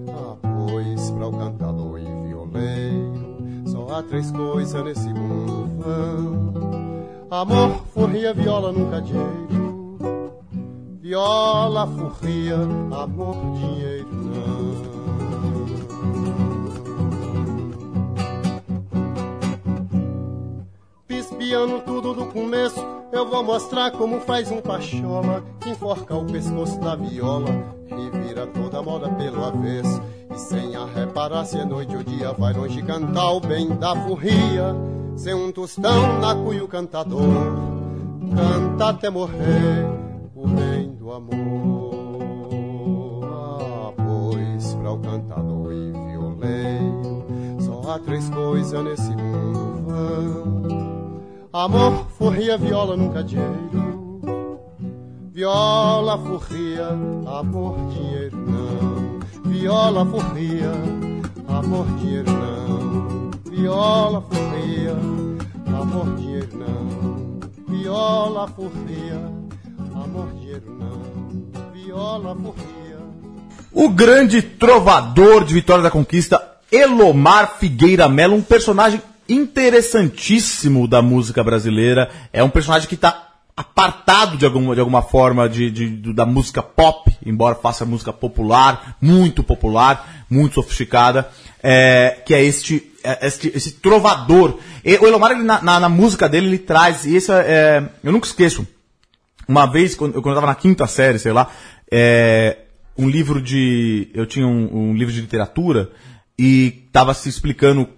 [0.09, 6.65] Ah, pois para o cantador e violeiro, só há três coisas nesse mundo vão.
[7.31, 9.64] Amor, forria, viola, nunca dinheiro.
[11.05, 14.75] Viola, forria, amor, dinheiro não.
[21.07, 22.81] Pispiando tudo do começo,
[23.13, 27.51] eu vou mostrar como faz um pachola que enforca o pescoço da viola
[27.87, 30.01] e vira toda a moda pelo avesso.
[30.35, 33.95] E sem a reparar se é noite ou dia, vai longe cantar o bem da
[33.95, 34.75] furria.
[35.19, 37.21] Sem um tostão na cuia o cantador
[38.35, 39.87] Canta até morrer
[40.45, 40.74] o bem
[41.05, 41.35] do amor.
[43.25, 47.27] Ah, pois para o cantador e violeiro
[47.61, 51.21] Só há três coisas nesse mundo vão.
[51.53, 54.23] Amor, forria, viola, nunca dinheiro.
[55.31, 59.21] Viola, forria, amor, dinheiro não.
[59.51, 60.73] Viola, forria,
[61.49, 63.31] amor, dinheiro não.
[63.51, 64.97] Viola, forria,
[65.67, 67.41] amor, dinheiro não.
[67.69, 69.44] Viola, forria,
[73.73, 76.41] O grande trovador de Vitória da Conquista,
[76.71, 82.11] Elomar Figueira Melo, um personagem interessantíssimo da música brasileira.
[82.33, 86.63] É um personagem que está apartado de alguma, de alguma forma de, de, da música
[86.63, 91.29] pop, embora faça música popular, muito popular, muito sofisticada,
[91.63, 94.59] é, que é este é, esse, esse trovador.
[94.85, 97.89] E, o Elomar, ele, na, na, na, música dele, ele traz, e isso é, é,
[98.03, 98.67] eu nunca esqueço,
[99.49, 101.51] uma vez, quando, quando eu estava na quinta série, sei lá,
[101.91, 102.59] é,
[102.97, 105.91] um livro de, eu tinha um, um livro de literatura,
[106.39, 107.89] e estava se explicando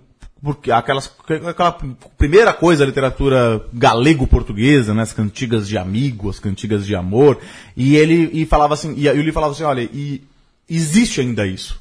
[0.43, 1.11] porque aquelas,
[1.49, 1.73] aquela
[2.17, 7.39] primeira coisa a literatura galego-portuguesa, né, as cantigas de amigo, as cantigas de amor,
[7.77, 10.23] e ele e falava assim, e, e livro falava assim, olha, e
[10.69, 11.81] existe ainda isso.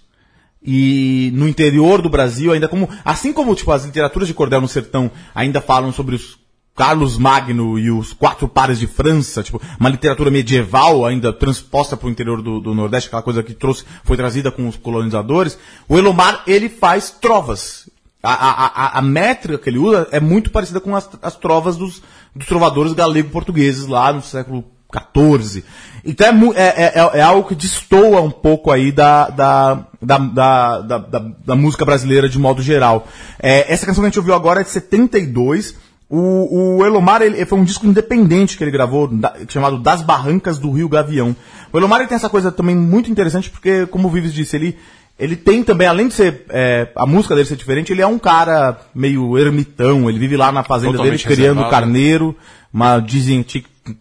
[0.64, 4.68] E no interior do Brasil, ainda como, assim como tipo as literaturas de cordel no
[4.68, 6.40] sertão ainda falam sobre os
[6.76, 12.08] Carlos Magno e os quatro pares de França, tipo, uma literatura medieval ainda transposta para
[12.08, 15.58] o interior do, do, Nordeste, aquela coisa que trouxe, foi trazida com os colonizadores.
[15.88, 17.90] O Elomar, ele faz trovas.
[18.22, 21.78] A, a, a, a métrica que ele usa é muito parecida com as, as trovas
[21.78, 22.02] dos,
[22.36, 25.64] dos trovadores galego-portugueses lá no século 14.
[26.04, 30.18] Então é, é, é, é- é algo que destoa um pouco aí da, da, da,
[30.18, 33.08] da, da, da- da música brasileira de modo geral.
[33.40, 35.76] É, essa canção que a gente ouviu agora é de 72.
[36.10, 40.58] O, o Elomar ele, foi um disco independente que ele gravou, da- chamado Das Barrancas
[40.60, 41.36] do Rio Gavião.
[41.74, 44.78] O Elomar ele tem essa coisa também muito interessante, porque, como o Vives disse, ele,
[45.18, 48.20] ele tem também, além de ser é, a música dele ser diferente, ele é um
[48.20, 51.72] cara meio ermitão, ele vive lá na fazenda Totalmente dele criando reservado.
[51.72, 52.36] carneiro,
[52.72, 53.44] mas dizem,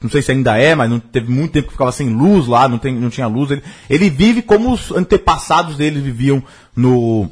[0.02, 2.68] não sei se ainda é, mas não teve muito tempo que ficava sem luz lá,
[2.68, 3.50] não, tem, não tinha luz.
[3.50, 6.42] Ele, ele vive como os antepassados dele viviam
[6.76, 7.30] no,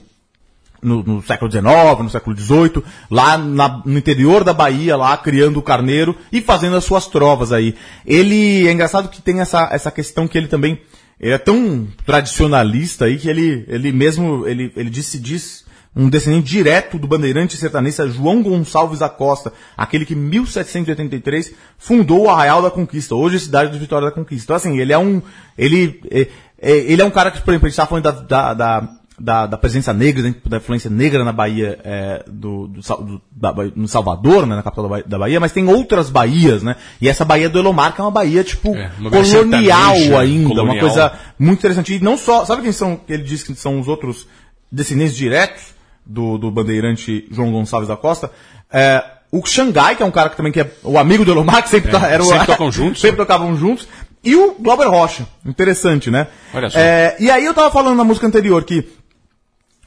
[0.83, 1.65] no, no século XIX,
[2.01, 6.77] no século XVIII, lá na- no interior da Bahia, lá criando o carneiro e fazendo
[6.77, 7.75] as suas trovas aí.
[8.05, 10.81] Ele, é engraçado que tem essa, essa questão que ele também,
[11.21, 15.65] ele é tão tradicionalista aí que ele, ele mesmo, ele, ele disse, diz
[15.95, 22.23] um descendente direto do bandeirante sertanista João Gonçalves da Costa, aquele que em 1783 fundou
[22.25, 24.45] o Arraial da Conquista, hoje cidade de Vitória da Conquista.
[24.45, 25.21] Então assim, ele é um,
[25.57, 28.11] ele, é, é, ele é um cara que, por exemplo, a gente está falando da,
[28.13, 28.89] da, da,
[29.25, 33.53] da, da presença negra, né, da influência negra na Bahia, é, do, do, do- da
[33.53, 36.75] Bahia- no Salvador, né, na capital da Bahia, da Bahia, mas tem outras Bahias, né?
[37.01, 40.49] E essa Baía do Elomar, que é uma Baía, tipo, É, uma colonial sertaneja, ainda,
[40.49, 40.81] uma colonial.
[40.81, 41.95] coisa muito interessante.
[41.95, 44.27] E não só, sabe quem são, ele diz que são os outros
[44.73, 45.63] descendentes diretos
[46.05, 48.29] do, do bandeirante João Gonçalves da Costa?
[48.73, 51.63] É, o Xangai, que é um cara que também que é o amigo do Elomar,
[51.63, 53.01] que sempre, É, tá- era o, sempre tocam juntos.
[53.01, 53.87] sempre tocavam juntos.
[54.25, 55.27] E o Glauber Rocha.
[55.45, 56.29] Interessante, né?
[56.55, 56.79] Olha só.
[56.79, 58.89] É, e aí eu tava falando na música anterior que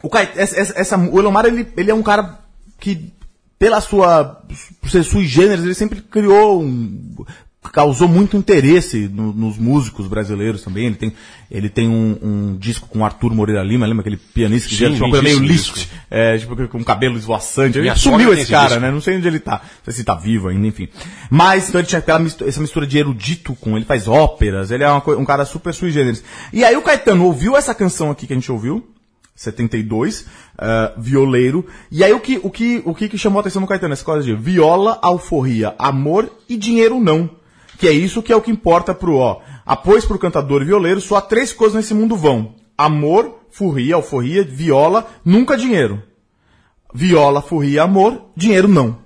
[0.04, 2.40] o, Cait- essa, essa- o Elomar, ele, ele é um cara
[2.80, 3.12] que,
[3.58, 4.42] pela sua,
[4.82, 7.26] por ser sui generis, ele sempre criou um,
[7.74, 10.86] causou muito interesse no- nos músicos brasileiros também.
[10.86, 11.14] Ele tem,
[11.50, 15.04] ele tem um, um disco com Arthur Moreira Lima, lembra aquele pianista que Sim, tinha
[15.04, 17.80] uma coisa meio list, é, tipo, com cabelo esvoaçante.
[17.80, 18.82] Ele sumiu esse cara, disco.
[18.82, 18.92] né?
[18.92, 19.62] Não sei onde ele tá.
[19.64, 20.88] Não sei se tá vivo ainda, enfim.
[21.30, 24.84] Mas então ele tinha aquela mistura, essa mistura de erudito com ele faz óperas, ele
[24.84, 26.24] é uma um cara super sui generis.
[26.54, 28.86] E aí o Caetano ouviu essa canção aqui que a gente ouviu,
[29.36, 30.26] 72,
[30.58, 31.66] ah, violeiro.
[31.92, 33.94] E aí o que, o que, o que, que chamou a atenção no Caetano?
[33.94, 37.30] Essa coisa de viola, alforria, amor e dinheiro não.
[37.78, 39.42] Que é isso que é o que importa pro, ó.
[39.66, 42.56] Após pro cantador e violeiro, só há três coisas nesse mundo vão.
[42.78, 46.02] Amor, furria, alforria, viola, nunca dinheiro.
[46.94, 48.98] Viola, furria, amor, dinheiro não.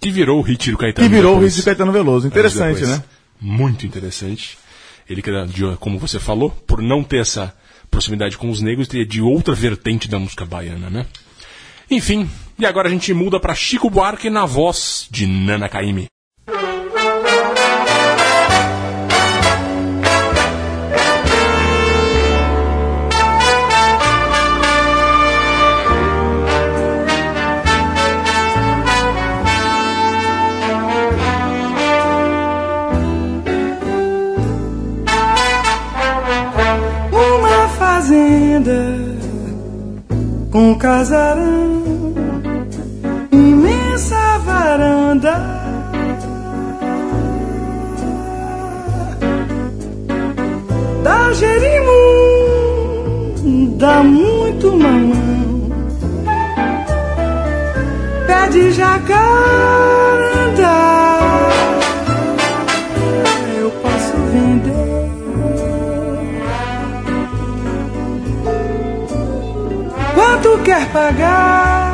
[0.00, 1.06] Que virou o hit do Caetano.
[1.06, 1.52] Que virou o depois.
[1.52, 2.26] hit de Caetano Veloso.
[2.26, 3.02] Interessante, né?
[3.38, 4.58] Muito interessante.
[5.08, 5.22] Ele,
[5.78, 7.54] como você falou, por não ter essa
[7.92, 11.06] proximidade com os negros, teria de outra vertente da música baiana, né?
[11.90, 12.28] Enfim,
[12.58, 16.06] e agora a gente muda para Chico Buarque na voz de Nana Caymmi.
[40.50, 41.82] Com casarão,
[43.32, 45.34] imensa varanda.
[51.02, 52.58] Dá jerimum,
[53.78, 55.70] dá muito mamão,
[58.26, 59.91] pé de jacarandá.
[70.92, 71.92] Pagar?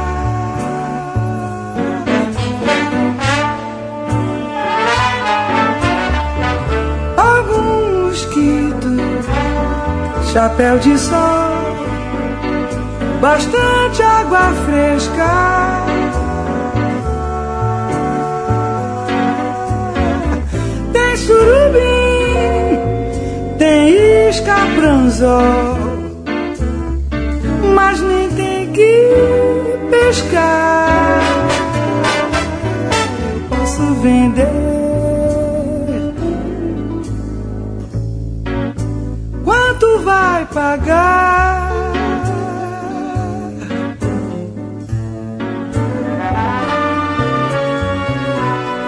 [7.16, 8.96] Algum mosquito,
[10.32, 11.56] chapéu de sol,
[13.20, 15.28] bastante água fresca.
[20.92, 22.78] Tem surubim,
[23.58, 25.88] tem isca pranzol
[27.78, 28.27] mas nem
[28.78, 31.20] que pescar.
[33.34, 34.48] Eu posso vender.
[39.44, 41.72] Quanto vai pagar?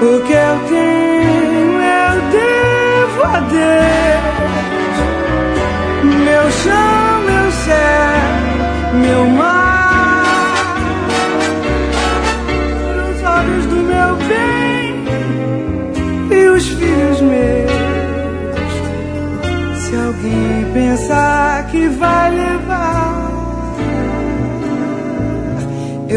[0.03, 1.00] O que eu tenho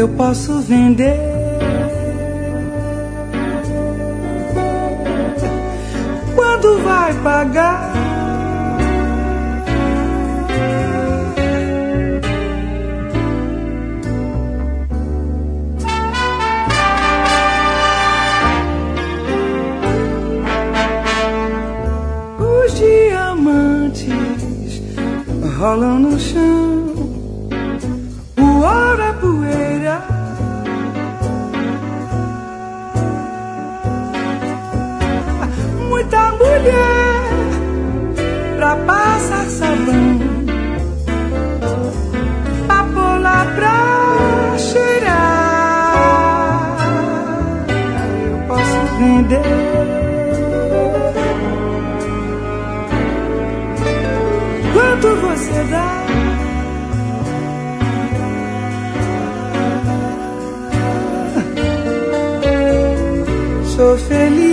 [0.04, 1.18] eu posso vender.
[6.34, 7.92] Quando vai pagar?
[22.38, 24.12] Os diamantes
[25.58, 26.63] rolam no chão,
[63.94, 64.43] Sou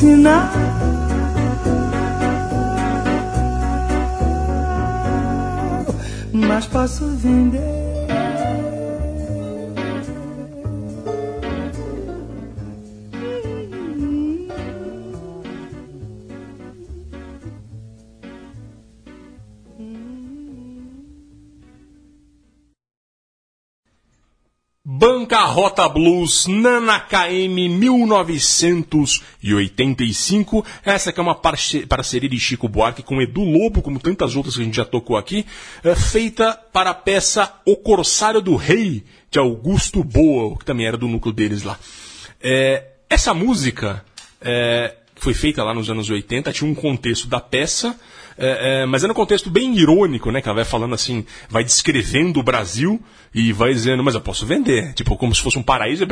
[0.00, 0.48] sinal.
[6.32, 7.79] Mas posso vender.
[25.60, 30.64] Bancarrota Blues, Nana KM 1985.
[30.82, 34.56] Essa que é uma parce- parceria de Chico Buarque com Edu Lobo, como tantas outras
[34.56, 35.44] que a gente já tocou aqui,
[35.84, 40.96] é, feita para a peça O Corsário do Rei, de Augusto Boa, que também era
[40.96, 41.78] do núcleo deles lá.
[42.42, 44.02] É, essa música
[44.40, 47.94] é, foi feita lá nos anos 80, tinha um contexto da peça,
[48.40, 50.40] é, é, mas era um contexto bem irônico, né?
[50.40, 53.00] Que ela vai falando assim, vai descrevendo o Brasil
[53.34, 54.94] e vai dizendo, mas eu posso vender.
[54.94, 56.06] Tipo, como se fosse um paraíso,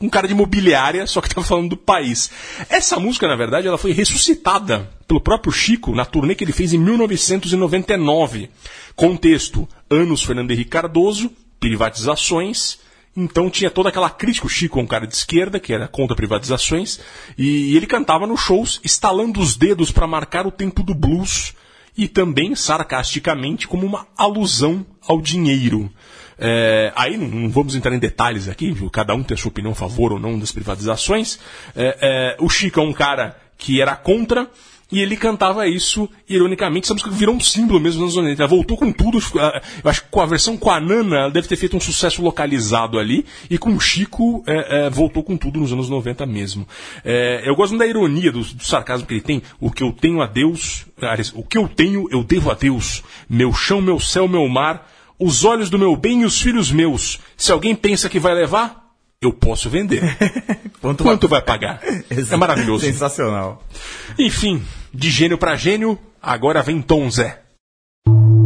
[0.00, 2.30] um cara de imobiliária, só que tá falando do país.
[2.68, 6.74] Essa música, na verdade, ela foi ressuscitada pelo próprio Chico na turnê que ele fez
[6.74, 8.50] em 1999.
[8.94, 12.78] Contexto, anos Fernando Henrique Cardoso, privatizações,
[13.16, 16.16] então tinha toda aquela crítica, o Chico é um cara de esquerda, que era contra
[16.16, 17.00] privatizações,
[17.38, 21.54] e ele cantava nos shows, estalando os dedos para marcar o tempo do blues,
[21.96, 25.90] e também, sarcasticamente, como uma alusão ao dinheiro.
[26.36, 28.90] É, aí não, não vamos entrar em detalhes aqui, viu?
[28.90, 31.38] cada um tem a sua opinião favor ou não das privatizações.
[31.76, 34.50] É, é, o Chico é um cara que era contra,
[34.94, 36.86] e ele cantava isso ironicamente.
[36.86, 38.42] Essa música virou um símbolo mesmo nos anos 80.
[38.44, 39.18] Ela voltou com tudo.
[39.82, 42.22] Eu acho que com a versão com a Nana, ela deve ter feito um sucesso
[42.22, 43.26] localizado ali.
[43.50, 46.64] E com o Chico, é, é, voltou com tudo nos anos 90 mesmo.
[47.04, 49.42] É, eu gosto muito da ironia, do, do, sarcasmo que ele tem.
[49.58, 50.86] O que eu tenho a Deus.
[51.34, 53.02] O que eu tenho, eu devo a Deus.
[53.28, 54.88] Meu chão, meu céu, meu mar.
[55.18, 57.18] Os olhos do meu bem e os filhos meus.
[57.36, 58.84] Se alguém pensa que vai levar,
[59.20, 60.02] eu posso vender.
[60.80, 61.80] Quanto, Quanto vai pagar?
[62.30, 62.84] É maravilhoso.
[62.84, 63.62] Sensacional.
[64.18, 64.62] Enfim,
[64.94, 67.40] de gênio para gênio, agora vem Tom Zé.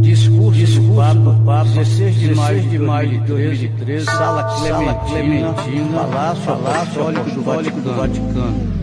[0.01, 6.45] Discurso, Discurso Papa, Papa, 16 de maio de, maio de 2013, Sala Clementina, Clementina Palácio,
[6.45, 8.79] Palácio Apostólico do Vaticano.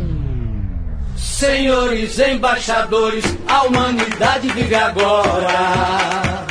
[1.17, 6.47] Senhores embaixadores, a humanidade vive agora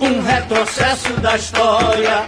[0.00, 2.26] um retrocesso da história.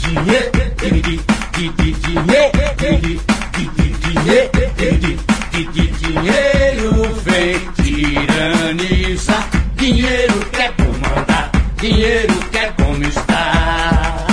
[0.00, 1.35] Dinheiro
[7.24, 11.50] vem tiranizar, dinheiro quer comandar,
[11.80, 14.26] dinheiro quer como está.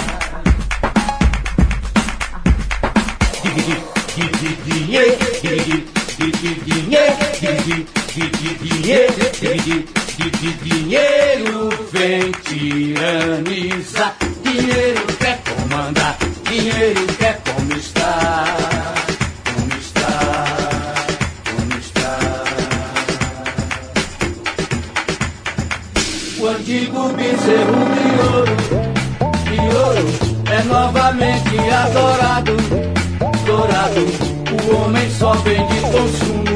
[10.61, 16.17] Dinheiro vem tiranizar, dinheiro quer comandar,
[16.53, 18.45] dinheiro quer como está,
[19.43, 20.11] como está,
[21.49, 22.13] como está.
[26.39, 28.55] O antigo bezerro de ouro,
[29.49, 30.05] de ouro,
[30.51, 32.55] é novamente adorado.
[33.19, 34.03] adorado.
[34.53, 36.55] O homem só vende consumo,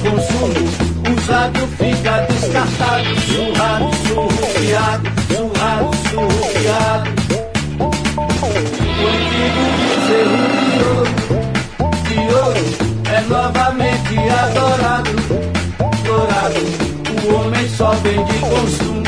[0.00, 0.62] consumo.
[1.14, 7.21] Usado fica descartado, surrado, surrupiado, surrado, surrupiado.
[14.12, 15.10] Novamente adorado,
[15.78, 16.60] adorado.
[17.24, 19.02] O homem só vende consumo,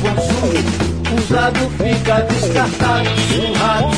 [0.00, 0.92] consumo.
[1.16, 3.91] Usado fica descartado, surrado,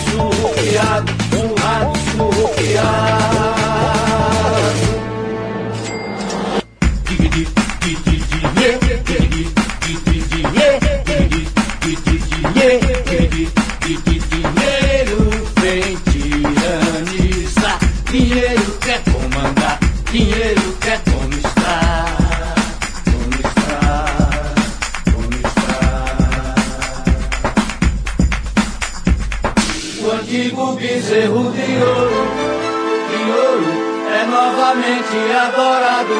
[31.04, 32.22] bezerro de ouro,
[33.10, 33.72] de ouro,
[34.10, 36.16] é novamente adorado,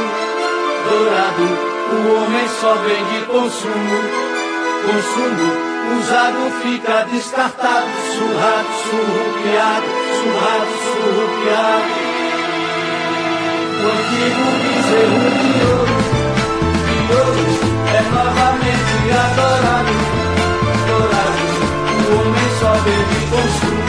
[0.85, 1.47] dourado.
[1.91, 3.99] O homem só vende consumo,
[4.85, 5.49] consumo.
[5.99, 9.89] Usado fica descartado, surrado, surrupiado,
[10.21, 11.93] surrado, surrupiado.
[13.81, 15.99] O antigo bezerro de ouro,
[16.85, 17.47] de ouro,
[17.89, 19.95] é novamente adorado,
[20.85, 21.45] adorado.
[21.97, 23.84] O homem só vive consumo,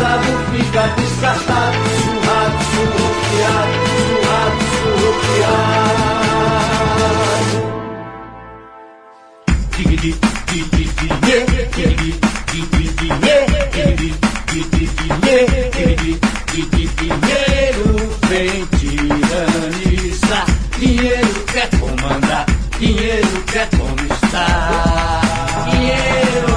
[0.00, 6.00] Usado fica descartado, surrado, surrupiado, surrado, surrupiado.
[16.98, 17.88] Dinheiro
[18.26, 20.46] vem tiranizar,
[20.78, 22.46] dinheiro quer comandar,
[22.78, 25.20] dinheiro quer conquistar,
[25.70, 26.49] dinheiro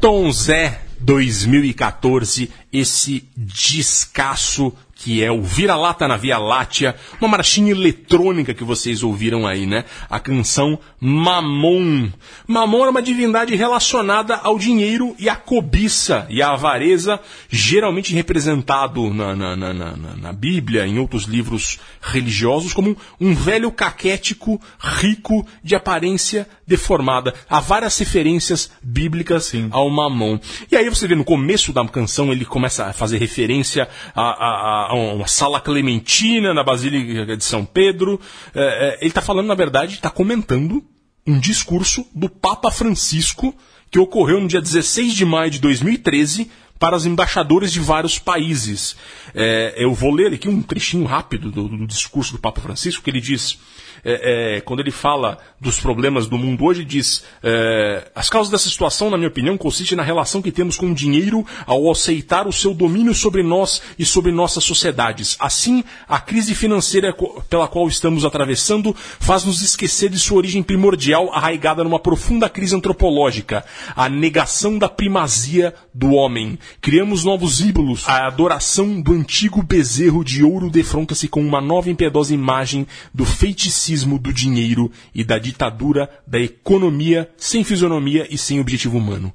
[0.00, 4.72] Tom Zé 2014, esse descasso
[5.06, 9.84] que é o Vira-Lata na Via Láctea, uma marchinha eletrônica que vocês ouviram aí, né?
[10.10, 12.10] A canção Mamon.
[12.44, 19.14] Mamon é uma divindade relacionada ao dinheiro e à cobiça e à avareza, geralmente representado
[19.14, 25.46] na, na, na, na, na Bíblia, em outros livros religiosos, como um velho caquético rico
[25.62, 27.32] de aparência deformada.
[27.48, 30.40] Há várias referências bíblicas ao Mamon.
[30.68, 34.86] E aí você vê no começo da canção, ele começa a fazer referência a, a,
[34.90, 38.20] a uma sala clementina na Basílica de São Pedro.
[38.54, 40.82] É, é, ele está falando, na verdade, está comentando
[41.26, 43.54] um discurso do Papa Francisco
[43.90, 48.96] que ocorreu no dia 16 de maio de 2013 para os embaixadores de vários países.
[49.34, 53.10] É, eu vou ler aqui um trechinho rápido do, do discurso do Papa Francisco, que
[53.10, 53.58] ele diz.
[54.04, 58.68] É, é, quando ele fala dos problemas do mundo hoje, diz: é, as causas dessa
[58.68, 62.52] situação, na minha opinião, consistem na relação que temos com o dinheiro ao aceitar o
[62.52, 65.36] seu domínio sobre nós e sobre nossas sociedades.
[65.40, 67.14] Assim, a crise financeira
[67.48, 73.64] pela qual estamos atravessando faz-nos esquecer de sua origem primordial, arraigada numa profunda crise antropológica,
[73.96, 76.58] a negação da primazia do homem.
[76.80, 78.08] Criamos novos ídolos.
[78.08, 84.18] A adoração do antigo bezerro de ouro defronta-se com uma nova impiedosa imagem do feiticismo
[84.18, 89.32] do dinheiro e da ditadura da economia sem fisionomia e sem objetivo humano.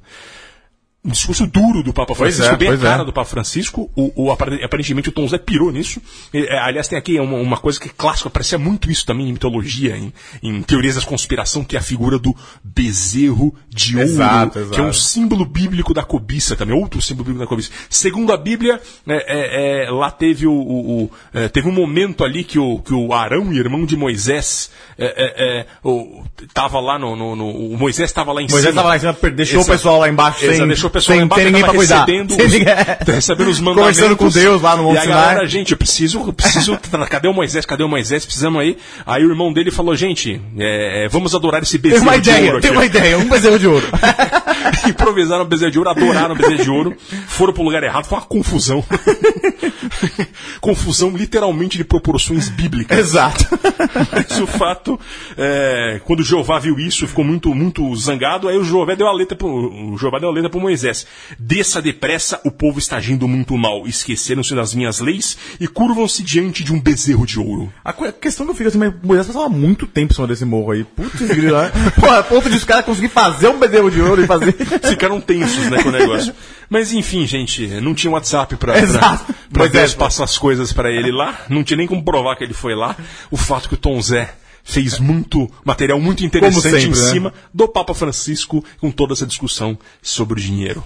[1.03, 3.05] Um discurso duro do Papa Pois Francisco, é, bem a pois cara é.
[3.05, 3.89] do Papa Francisco.
[3.95, 5.99] O, o- apare- aparentemente o Tom Zé pirou nisso.
[6.31, 9.31] É, aliás, tem aqui uma, uma coisa que é clássica, aparecia muito isso também em
[9.33, 14.51] mitologia, em, em teorias da conspiração, que é a figura do bezerro de ouro, Exato,
[14.51, 14.93] que é um exato.
[14.93, 17.71] símbolo bíblico da cobiça também, outro símbolo bíblico da cobiça.
[17.89, 22.23] Segundo a Bíblia, é, é, é, lá teve o, o- o, é, teve um momento
[22.23, 26.23] ali que o, que o Arão, irmão de Moisés, é, é, é, o,
[26.53, 28.69] tava lá no, no- no- o Moisés estava lá em Moisés cima.
[28.71, 29.71] estava lá em cima, deixou Exato.
[29.71, 32.05] o pessoal lá embaixo sem, Exato, pessoal sem ter ninguém pra cuidar.
[32.05, 32.65] recebendo os- ninguém-
[33.05, 33.97] tá recebendo os mandamentos.
[33.99, 35.47] Conversando com Deus lá no Monte E a galera, Sinai.
[35.47, 36.77] gente, eu preciso, eu preciso,
[37.09, 38.77] cadê o Moisés, cadê o Moisés, precisamos aí.
[39.05, 42.47] Aí o irmão dele falou, gente, é, vamos adorar esse Tem bezerro uma de ideia,
[42.51, 43.87] ouro tem uma ideia, um bezerro de ouro.
[44.87, 46.95] Improvisaram o bezerro de ouro, adoraram o bezerro de ouro,
[47.27, 48.83] foram pro lugar errado, foi uma confusão.
[50.59, 52.97] confusão literalmente de proporções bíblicas.
[52.97, 53.45] Exato.
[54.11, 54.99] Mas o fato,
[55.37, 59.35] é, quando Jeová viu isso, ficou muito, muito zangado, aí o Jeová deu a letra
[59.35, 61.05] pro, o Jeová deu a letra pro Moisés.
[61.39, 63.85] Desça depressa, o povo está agindo muito mal.
[63.87, 67.71] Esqueceram-se das minhas leis e curvam-se diante de um bezerro de ouro.
[67.83, 70.27] A que- a questão que eu fico assim, mas Moisés passava muito tempo em cima
[70.27, 70.83] desse morro aí.
[70.83, 71.71] Putz, grila, né?
[71.99, 74.50] Pô, a ponto de os caras conseguirem fazer um bezerro de ouro e fazer.
[74.89, 76.33] Ficaram tensos, né, com o negócio.
[76.69, 79.25] Mas enfim, gente, não tinha WhatsApp pra, pra, Exato.
[79.25, 81.41] pra Pois é, Deus passar as coisas pra ele lá.
[81.49, 82.95] Não tinha nem como provar que ele foi lá.
[83.29, 84.33] O fato que o Tom Zé
[84.63, 87.11] fez muito material muito interessante sempre, em né?
[87.11, 90.83] cima do Papa Francisco com toda essa discussão sobre o dinheiro.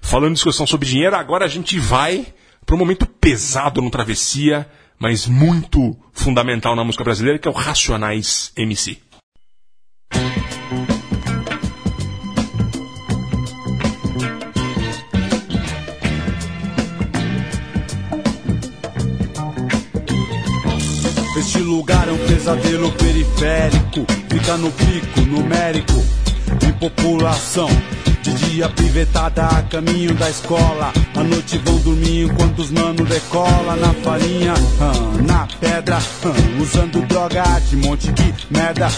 [0.00, 2.26] Falando em discussão sobre dinheiro, agora a gente vai
[2.64, 7.54] para um momento pesado no Travessia, mas muito fundamental na música brasileira, que é o
[7.54, 8.98] Racionais MC.
[21.36, 26.02] Este lugar é um pesadelo periférico, fica no pico numérico
[26.58, 27.68] de população.
[28.22, 33.76] De dia pivetada a caminho da escola, à noite vão dormir enquanto os mano decola
[33.76, 34.54] na farinha,
[35.24, 35.98] na pedra,
[36.60, 38.88] usando droga de monte de merda.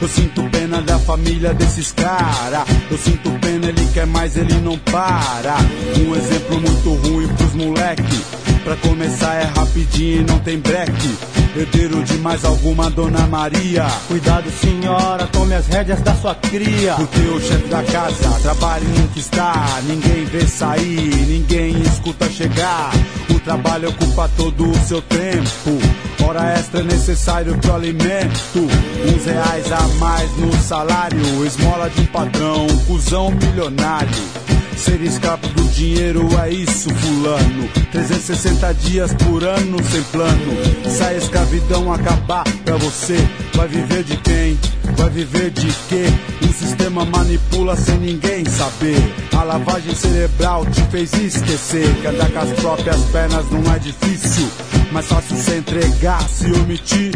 [0.00, 4.78] Eu sinto pena da família desses cara, eu sinto pena ele quer mais ele não
[4.78, 5.56] para.
[5.98, 8.20] Um exemplo muito ruim pros moleque.
[8.64, 11.39] Pra começar é rapidinho e não tem breque.
[11.56, 13.84] Herdeiro de mais alguma Dona Maria.
[14.06, 16.94] Cuidado, senhora, tome as rédeas da sua cria.
[16.94, 19.80] Porque o chefe da casa trabalha e nunca está.
[19.84, 22.92] Ninguém vê sair, ninguém escuta chegar.
[23.30, 25.78] O trabalho ocupa todo o seu tempo.
[26.24, 28.58] Hora extra é necessário pro alimento.
[28.58, 31.44] Uns reais a mais no salário.
[31.44, 34.50] Esmola de um padrão, um cuzão milionário.
[34.76, 37.68] Ser escravo do dinheiro é isso, fulano.
[37.92, 40.52] 360 dias por ano sem plano.
[40.88, 43.16] Se a escravidão acabar pra você,
[43.54, 44.58] vai viver de quem?
[44.96, 46.04] Vai viver de quê?
[46.42, 48.98] O sistema manipula sem ninguém saber.
[49.36, 54.48] A lavagem cerebral te fez esquecer que andar com as próprias pernas não é difícil.
[54.92, 57.14] Mais fácil se entregar, se omitir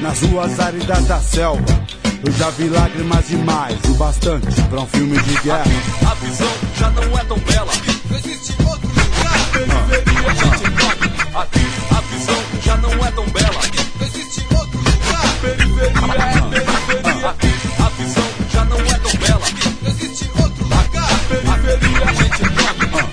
[0.00, 1.84] nas ruas áridas da selva.
[2.22, 5.64] Eu já vi lágrimas demais, o bastante pra um filme de guerra.
[6.10, 7.72] A visão já não é tão bela.
[8.14, 9.50] Existe outro lugar.
[9.52, 11.14] Periferia, gente dorme.
[11.34, 11.83] Aqui
[12.64, 13.60] já não é tão bela.
[14.00, 15.38] Não existe outro lugar.
[15.40, 17.36] Periferia é periferia.
[17.78, 19.46] A visão já não é tão bela.
[19.82, 21.08] Não existe outro lugar.
[21.28, 22.42] Periferia, a gente.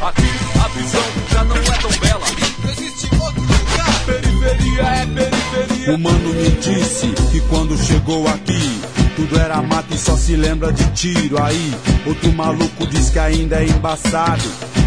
[0.02, 2.26] Aqui a visão já não é tão bela.
[2.64, 4.06] Não existe outro lugar.
[4.06, 5.96] Periferia é periferia.
[5.96, 8.82] O mano me disse que quando chegou aqui,
[9.16, 11.44] tudo era mato e só se lembra de tiro.
[11.44, 11.74] Aí,
[12.06, 14.44] outro maluco diz que ainda é embaçado.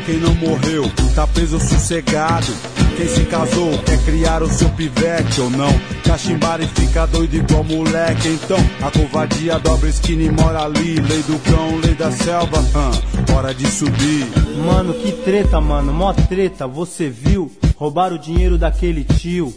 [0.06, 2.52] Quem não morreu, tá preso sossegado.
[2.96, 5.70] Quem se casou, quer criar o seu pivete ou não.
[6.04, 8.28] Cachimbar e fica doido igual moleque.
[8.28, 10.94] Então, a covardia dobra esquina e mora ali.
[11.00, 14.26] Lei do cão, lei da selva, hum, hora de subir.
[14.64, 17.50] Mano, que treta, mano, mó treta, você viu?
[17.76, 19.52] Roubaram o dinheiro daquele tio.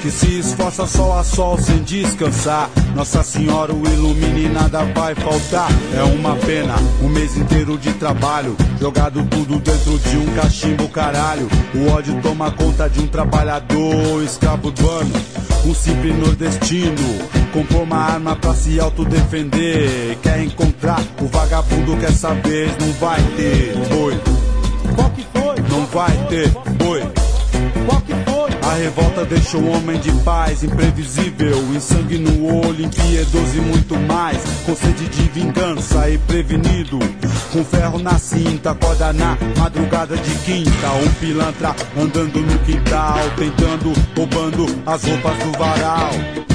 [0.00, 2.70] Que se esforça sol a sol sem descansar.
[2.94, 5.68] Nossa Senhora o ilumine, nada vai faltar.
[5.96, 11.48] É uma pena, um mês inteiro de trabalho, jogado tudo dentro de um cachimbo, caralho.
[11.74, 15.12] O ódio toma conta de um trabalhador escravo urbano.
[15.64, 20.18] Um simples nordestino comprou uma arma pra se autodefender.
[20.22, 24.20] Quer encontrar o vagabundo, quer saber, não vai ter boi.
[24.94, 25.56] Qual que foi?
[25.70, 27.02] Não vai ter boi.
[28.72, 33.94] A revolta deixou o homem de paz, imprevisível, em sangue no olho, impiedoso e muito
[33.98, 34.38] mais.
[34.64, 36.98] Com sede de vingança e prevenido,
[37.52, 40.90] com ferro na cinta, acorda na madrugada de quinta.
[41.04, 46.51] Um pilantra andando no quintal, tentando, roubando as roupas do varal.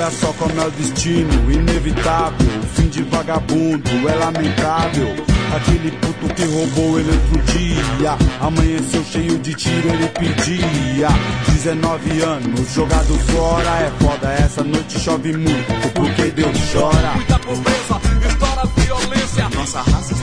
[0.00, 2.48] Olha só como é o destino, inevitável.
[2.62, 5.08] O fim de vagabundo é lamentável.
[5.54, 8.16] Aquele puto que roubou ele outro dia.
[8.40, 11.08] Amanheceu cheio de tiro, ele pedia.
[11.52, 13.68] 19 anos, jogado fora.
[13.68, 15.92] É foda, essa noite chove muito.
[15.92, 17.12] Porque Deus chora.
[17.16, 19.48] Muita pobreza, estoura violência.
[19.50, 20.19] Nossa raça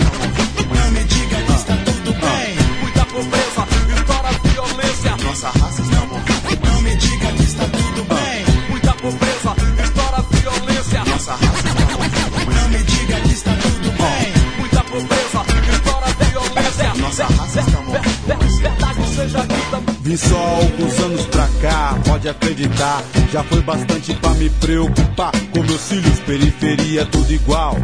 [20.08, 23.04] Vim só alguns anos pra cá, pode acreditar.
[23.30, 25.34] Já foi bastante pra me preocupar.
[25.52, 27.76] Com meus filhos, periferia, tudo igual.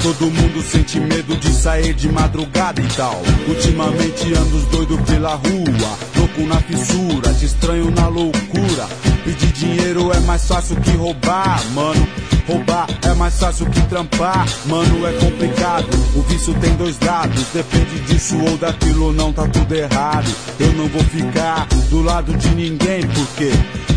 [0.00, 3.20] Todo mundo sente medo de sair de madrugada e tal.
[3.48, 8.86] Ultimamente ando doido pela rua, louco na fissura, te estranho na loucura.
[9.24, 12.08] Pedir dinheiro é mais fácil que roubar, mano.
[12.50, 15.86] Roubar é mais fácil que trampar, mano, é complicado.
[16.16, 20.28] O vício tem dois lados, depende disso ou daquilo, não tá tudo errado.
[20.58, 23.52] Eu não vou ficar do lado de ninguém, porque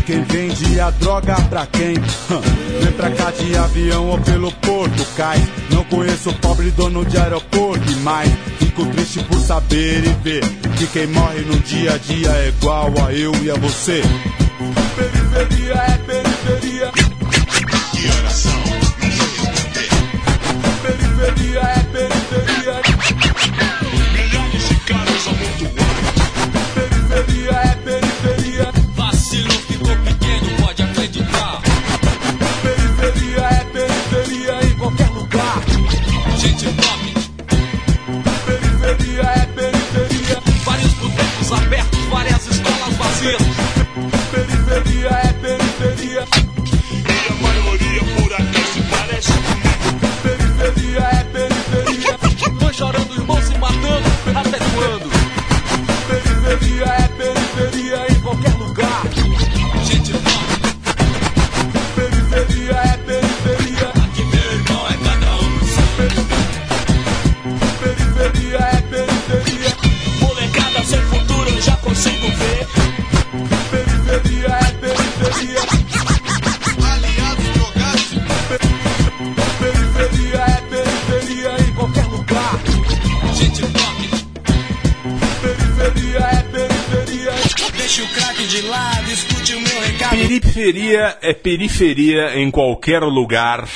[0.06, 1.94] quem vende a droga pra quem?
[1.94, 5.42] Vem pra cá de avião ou pelo porto, cai.
[5.70, 8.30] Não conheço o pobre dono de aeroporto, mas
[8.60, 10.44] fico triste por saber e ver
[10.78, 14.00] que quem morre no dia a dia é igual a eu e a você.
[14.94, 15.93] Periferia é
[90.10, 93.68] Periferia é periferia em qualquer lugar.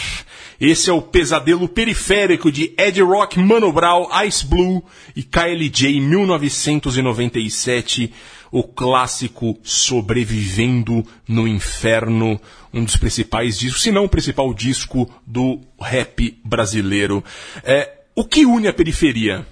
[0.60, 4.82] Esse é o pesadelo periférico de Ed Rock, Mano Brown, Ice Blue
[5.14, 8.12] e KLJ 1997,
[8.50, 12.40] o clássico Sobrevivendo no Inferno,
[12.74, 17.22] um dos principais discos, se não o principal disco do rap brasileiro.
[17.62, 19.46] É, o que une a periferia?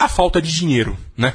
[0.00, 1.32] A falta de dinheiro, né?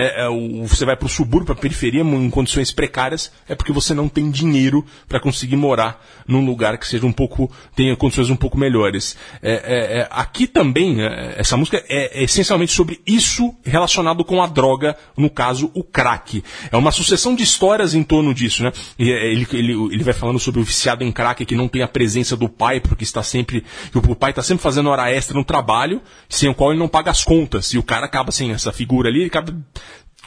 [0.00, 3.70] É, é, você vai para o subúrbio, para a periferia, em condições precárias, é porque
[3.70, 8.30] você não tem dinheiro para conseguir morar num lugar que seja um pouco tenha condições
[8.30, 9.16] um pouco melhores.
[9.42, 14.46] É, é, é, aqui também é, essa música é, essencialmente sobre isso relacionado com a
[14.46, 16.42] droga, no caso o crack.
[16.72, 18.72] É uma sucessão de histórias em torno disso, né?
[18.98, 22.36] Ele, ele, ele vai falando sobre o viciado em crack que não tem a presença
[22.36, 26.48] do pai porque está sempre o pai está sempre fazendo hora extra no trabalho, sem
[26.48, 27.72] o qual ele não paga as contas.
[27.74, 29.54] E o cara acaba assim, essa figura ali, ele acaba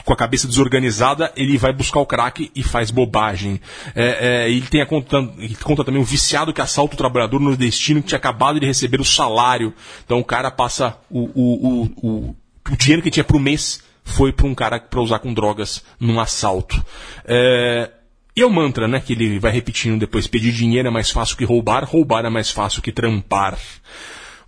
[0.04, 3.60] com a cabeça desorganizada, ele vai buscar o crack e faz bobagem.
[3.94, 7.40] É, é, ele tem a conta, ele conta também o viciado que assalta o trabalhador
[7.40, 9.72] nordestino que tinha acabado de receber o salário.
[10.04, 12.36] Então o cara passa o, o, o, o,
[12.70, 16.20] o dinheiro que tinha pro mês foi para um cara para usar com drogas num
[16.20, 16.84] assalto.
[17.24, 17.90] É,
[18.36, 21.36] e é o mantra, né, que ele vai repetindo depois: pedir dinheiro é mais fácil
[21.36, 23.58] que roubar, roubar é mais fácil que trampar.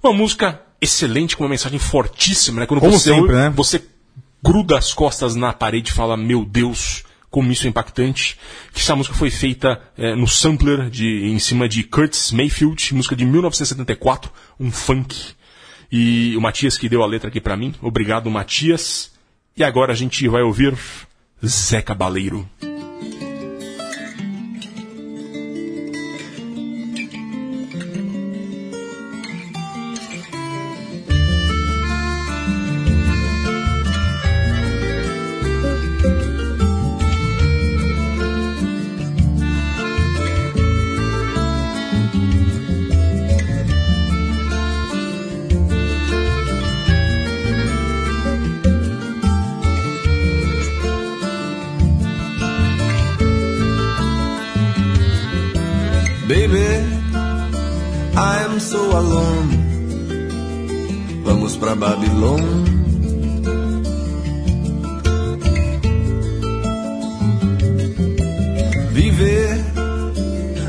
[0.03, 2.67] Uma música excelente, com uma mensagem fortíssima, né?
[2.67, 3.51] Quando Como você, sempre, né?
[3.55, 3.83] você
[4.43, 8.39] gruda as costas na parede e fala, meu Deus, como isso é impactante.
[8.73, 13.17] Que essa música foi feita eh, no sampler de, em cima de Curtis Mayfield, música
[13.17, 15.35] de 1974, um funk.
[15.91, 17.75] E o Matias que deu a letra aqui pra mim.
[17.81, 19.13] Obrigado, Matias.
[19.57, 20.77] E agora a gente vai ouvir
[21.45, 22.49] Zé Cabaleiro.
[61.67, 62.47] Pra Babilônia.
[68.93, 69.65] Viver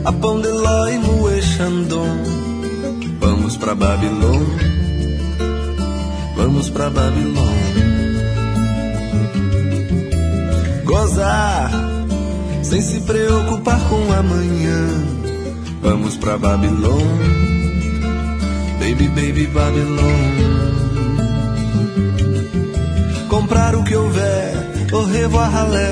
[0.04, 2.18] a pão de ló e moer Xandão.
[3.20, 4.58] Vamos pra Babilônia.
[6.36, 7.78] Vamos pra Babilônia.
[10.84, 11.70] Gozar
[12.64, 14.88] sem se preocupar com amanhã.
[15.80, 17.38] Vamos pra Babilônia.
[18.80, 20.87] Baby, baby, Babilônia.
[23.30, 24.54] Comprar o que houver,
[24.94, 25.90] au revoir ralé.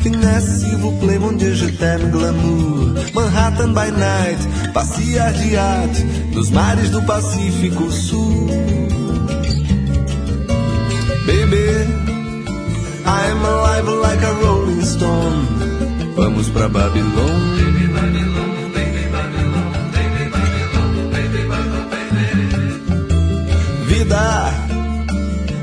[0.00, 2.94] Finesse, s'il vous plaît, mon Dieu, je t'aime, glamour.
[3.14, 4.38] Manhattan by night,
[4.72, 8.48] passear de iate nos mares do Pacífico Sul.
[11.26, 11.68] Baby,
[13.04, 15.46] I am alive like a rolling stone.
[16.16, 17.58] Vamos pra Babilônia.
[23.86, 24.54] Vida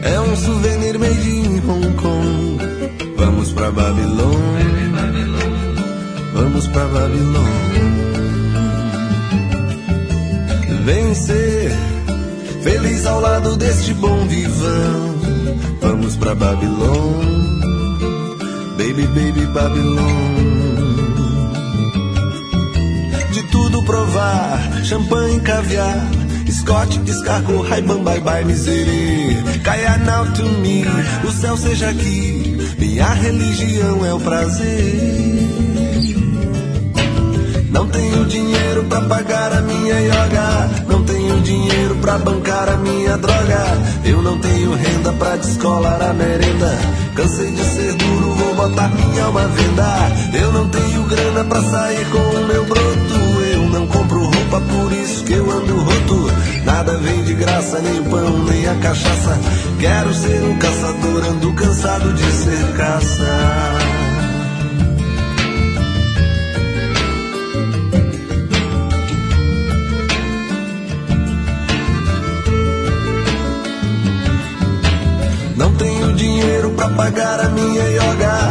[0.03, 0.84] é um souvenir
[3.55, 4.65] pra Babilônia.
[6.33, 7.45] Vamos pra Babilônia.
[10.83, 11.71] Vencer,
[12.61, 15.15] feliz ao lado deste bom vivão.
[15.81, 17.35] Vamos pra Babilônia.
[18.77, 20.55] Baby, baby, Babilônia.
[23.31, 26.07] De tudo provar, champanhe, caviar.
[26.51, 29.43] Scott, escargot, Ray-Ban, bye bye, miserê.
[30.05, 30.83] Now to me,
[31.23, 32.34] o céu seja aqui.
[32.85, 34.93] Minha religião é o prazer.
[37.71, 40.69] Não tenho dinheiro pra pagar a minha yoga.
[40.87, 43.65] Não tenho dinheiro pra bancar a minha droga.
[44.05, 46.77] Eu não tenho renda pra descolar a merenda.
[47.15, 50.37] Cansei de ser duro, vou botar minha alma à venda.
[50.39, 53.34] Eu não tenho grana pra sair com o meu broto.
[53.75, 56.31] Não compro roupa, por isso que eu ando roto.
[56.63, 59.37] Nada vem de graça, nem o pão, nem a cachaça.
[59.77, 63.73] Quero ser um caçador, ando cansado de ser caça.
[75.57, 78.44] Não tenho dinheiro pra pagar a minha yoga.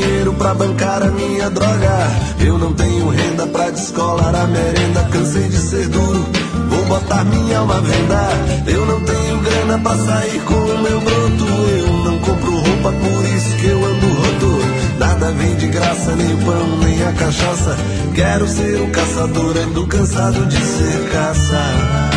[0.00, 2.10] Dinheiro pra bancar a minha droga.
[2.40, 5.02] Eu não tenho renda pra descolar a merenda.
[5.12, 6.26] Cansei de ser duro,
[6.70, 8.30] vou botar minha alma à venda.
[8.66, 11.44] Eu não tenho grana pra sair com o meu broto.
[11.44, 14.98] Eu não compro roupa, por isso que eu ando roto.
[14.98, 17.76] Nada vem de graça, nem o pão, nem a cachaça.
[18.14, 22.09] Quero ser um caçador, ando cansado de ser caça.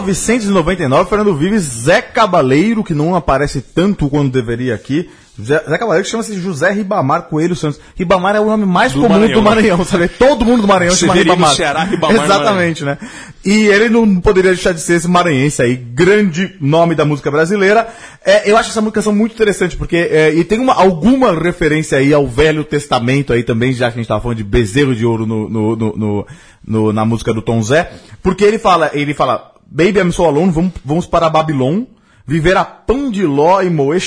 [0.00, 5.08] 1999, Fernando Vives, Zé Cabaleiro, que não aparece tanto quanto deveria aqui.
[5.40, 7.80] Zé, Zé Cabaleiro que chama-se José Ribamar Coelho Santos.
[7.96, 9.34] Ribamar é o nome mais Do comum Maranhão.
[9.34, 10.08] do Maranhão, sabe?
[10.08, 11.54] Todo mundo do Maranhão chama Ribamar.
[11.54, 12.98] Ceará, Ribamar no Exatamente, né?
[13.42, 17.88] E ele não poderia deixar de ser esse maranhense aí, grande nome da música brasileira.
[18.24, 21.96] É, eu acho essa música canção muito interessante, porque é, e tem uma, alguma referência
[21.96, 25.06] aí ao Velho Testamento aí também, já que a gente tava falando de bezerro de
[25.06, 26.26] ouro no- no- no-
[26.64, 27.90] no- na música do Tom Zé,
[28.22, 31.86] porque ele fala, ele fala, Baby, I'm so alone, vamos, vamos para Babilônia,
[32.26, 34.02] viver a pão de ló e moer.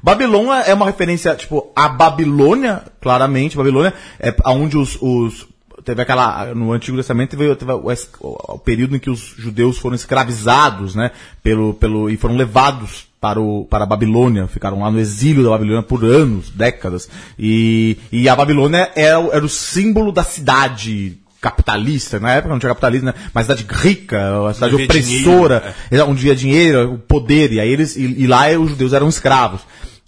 [0.00, 5.48] Babilônia é uma referência, tipo, a Babilônia, claramente, Babilônia, é onde os, os
[5.84, 7.88] teve aquela no Antigo Testamento teve, teve o,
[8.20, 11.10] o- o período em que os judeus foram escravizados, né,
[11.42, 15.50] pelo pelo e foram levados para o para a Babilônia, ficaram lá no exílio da
[15.50, 17.08] Babilônia por anos, décadas.
[17.38, 21.18] E, e a Babilônia era, o- era o símbolo da cidade
[21.50, 23.14] capitalista, na época não tinha capitalismo, né?
[23.32, 25.74] mas cidade rica, uma cidade Onde havia opressora,
[26.06, 29.60] onde havia dinheiro, o poder, e aí eles, e, e lá os judeus eram escravos.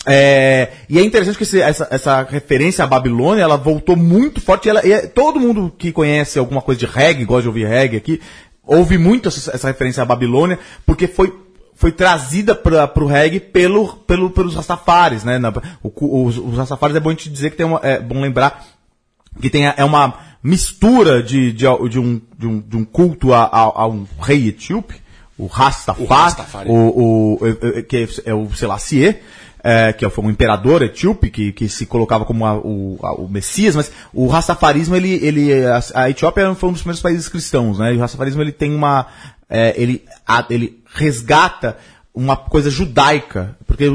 [0.07, 4.67] É, e é interessante que esse- essa, essa referência à Babilônia, ela voltou muito forte.
[4.67, 7.67] E ela, e é- todo mundo que conhece alguma coisa de reggae, gosta de ouvir
[7.67, 8.21] reggae aqui,
[8.65, 11.33] ouve muito essa, essa referência à Babilônia, porque foi
[11.81, 15.39] foi trazida para o reggae pelo, pelo, pelos Rastafares, né?
[15.39, 18.21] Na- o os, os Rastafares é bom a gente dizer que tem uma, é bom
[18.21, 18.65] lembrar
[19.41, 20.15] que tem é uma
[20.49, 24.49] mistura de, de, de um, de, um, de um culto a, a, a um rei
[24.49, 24.95] etíope,
[25.37, 26.05] o Rastafari,
[26.71, 29.17] O o, o- é- é- que é, é o Selassie,
[29.63, 33.29] é, que foi um imperador etíope que, que se colocava como a- o, a- o
[33.29, 37.79] Messias, mas o Rastafarismo, ele, ele, a, a Etiópia foi um dos primeiros países cristãos,
[37.79, 37.93] né?
[37.93, 39.07] E o Rastafarismo, ele tem uma,
[39.51, 41.77] é, ele, a- ele resgata
[42.15, 43.87] uma coisa judaica, porque,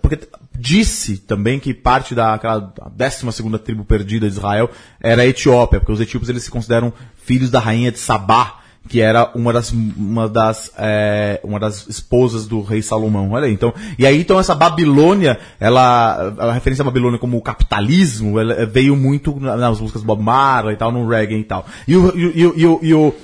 [0.00, 0.20] porque
[0.58, 5.92] disse também que parte daquela 12 segunda tribo perdida de Israel era a Etiópia, porque
[5.92, 6.92] os etíopes eles se consideram
[7.24, 12.46] filhos da rainha de Sabá, que era uma das, uma das, é, uma das esposas
[12.46, 13.32] do rei Salomão.
[13.32, 13.74] Olha aí, então.
[13.98, 18.94] E aí, então, essa Babilônia, ela, a referência à Babilônia como o capitalismo, ela veio
[18.96, 21.66] muito na- nas músicas Bob Marley e tal, no reggae e tal.
[21.86, 23.14] E o, e, o- e o- e o-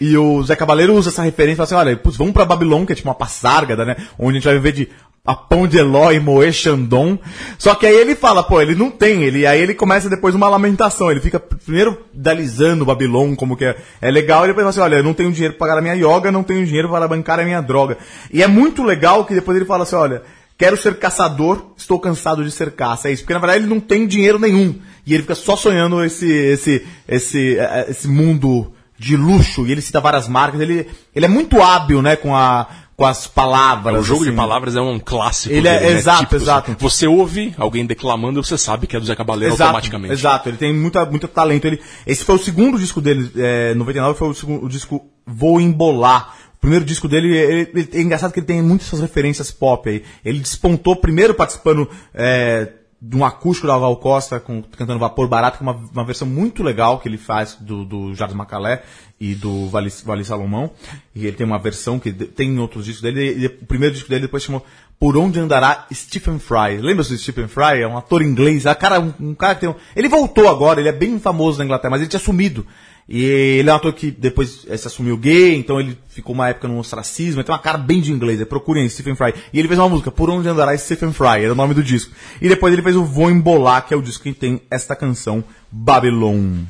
[0.00, 2.86] e o Zé Cabaleiro usa essa referência e fala assim, olha, putz, vamos pra Babilônia,
[2.86, 3.94] que é tipo uma passárgada, né?
[4.18, 4.88] Onde a gente vai viver de
[5.24, 7.16] a pão de Eló e Moe Xandon.
[7.56, 10.48] Só que aí ele fala, pô, ele não tem, ele, aí ele começa depois uma
[10.48, 14.70] lamentação, ele fica primeiro idealizando o Babilônia, como que é, é legal, e depois fala
[14.70, 17.06] assim, olha, eu não tenho dinheiro pra pagar a minha yoga, não tenho dinheiro para
[17.06, 17.98] bancar a minha droga.
[18.32, 20.24] E é muito legal que depois ele fala assim, olha,
[20.58, 23.78] quero ser caçador, estou cansado de ser caça, é isso, porque na verdade ele não
[23.78, 29.16] tem dinheiro nenhum, e ele fica só sonhando esse, esse, esse, eh, esse mundo de
[29.16, 32.66] luxo, e ele cita várias marcas, ele, ele é muito hábil, né, com, a,
[33.02, 34.00] com as palavras.
[34.00, 34.36] o jogo de assim.
[34.36, 35.52] palavras é um clássico.
[35.52, 35.98] Ele é- dele, né?
[35.98, 36.44] exato, assim.
[36.44, 36.76] exato.
[36.78, 40.14] Você ouve alguém declamando, você sabe que é do Zé Cabaleiro Exato, automaticamente.
[40.14, 41.64] Exato, ele tem muita, muito talento.
[41.64, 45.60] Ele, esse foi o segundo disco dele, é, 99 foi o, segundo, o disco Vou
[45.60, 46.36] Embolar.
[46.56, 50.04] O primeiro disco dele, ele- ele- é engraçado que ele tem muitas referências pop aí.
[50.24, 52.68] Ele despontou primeiro participando é,
[53.04, 56.28] de um acústico da Val Costa com, cantando Vapor Barato, que é uma, uma versão
[56.28, 58.84] muito legal que ele faz do, do Jardim Macalé
[59.18, 60.70] e do Vale, vale Salomão.
[61.12, 63.36] E ele tem uma versão que tem em outros discos dele.
[63.36, 64.64] E o primeiro disco dele depois chamou
[65.00, 66.78] Por Onde Andará Stephen Fry.
[66.80, 67.80] Lembra-se do Stephen Fry?
[67.80, 68.66] É um ator inglês.
[68.66, 69.74] Um cara, um, um cara que tem um...
[69.96, 72.64] Ele voltou agora, ele é bem famoso na Inglaterra, mas ele tinha sumido.
[73.08, 76.48] E ele é um ator que depois eh, se assumiu gay, então ele ficou uma
[76.48, 79.34] época no ostracismo, ele tem uma cara bem de inglês, é, procurem Stephen Fry.
[79.52, 82.14] E ele fez uma música, Por Onde Andará Stephen Fry, era o nome do disco.
[82.40, 85.42] E depois ele fez o Vou Embolar, que é o disco que tem esta canção,
[85.70, 86.64] Babylon.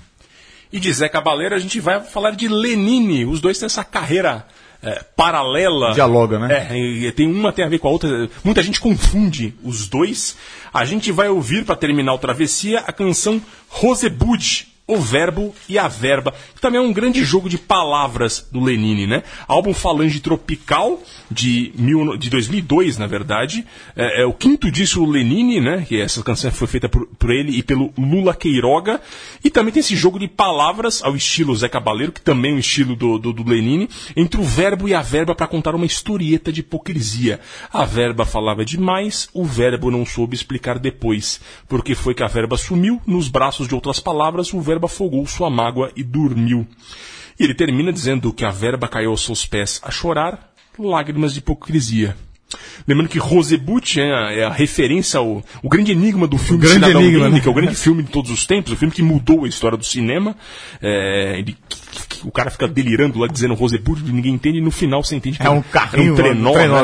[0.72, 3.26] E de Zé Cabaleiro a gente vai falar de Lenine.
[3.26, 4.46] Os dois têm essa carreira
[4.82, 5.92] é, paralela.
[5.92, 6.68] Dialoga, né?
[6.70, 8.28] É, e tem uma tem a ver com a outra.
[8.42, 10.36] Muita gente confunde os dois.
[10.72, 15.86] A gente vai ouvir, para terminar o Travessia, a canção Rosebud, O Verbo e a
[15.86, 19.22] Verba, que também é um grande jogo de palavras do Lenine, né?
[19.46, 23.64] Álbum Falange Tropical, de, mil, de 2002, na verdade.
[23.94, 25.86] É, é o quinto disco do Lenine, né?
[25.88, 29.00] Que essa canção foi feita por, por ele e pelo Lula Queiroga.
[29.44, 32.58] E também tem esse jogo de palavras ao estilo Zé Cabaleiro, que também é um
[32.58, 36.52] estilo do, do, do Lenine, entre o verbo e a verba para contar uma historieta
[36.52, 37.38] de hipocrisia.
[37.72, 41.40] A verba falava demais, o verbo não soube explicar depois.
[41.68, 45.50] Porque foi que a verba sumiu, nos braços de outras palavras, o verbo afogou sua
[45.50, 46.66] mágoa e dormiu.
[47.38, 51.38] E ele termina dizendo que a verba caiu aos seus pés a chorar, lágrimas de
[51.40, 52.16] hipocrisia.
[52.86, 56.74] Lembrando que Rosebut é a, é a referência ao o grande enigma do filme grande
[56.80, 57.40] Cidadão enigma, Kane, né?
[57.40, 59.78] que é o grande filme de todos os tempos, o filme que mudou a história
[59.78, 60.36] do cinema.
[60.82, 64.70] É, ele- que- que o cara fica delirando lá dizendo Rosebut, ninguém entende, e no
[64.70, 66.60] final você entende que É um era carrinho, um trenó, um né?
[66.60, 66.76] um Era um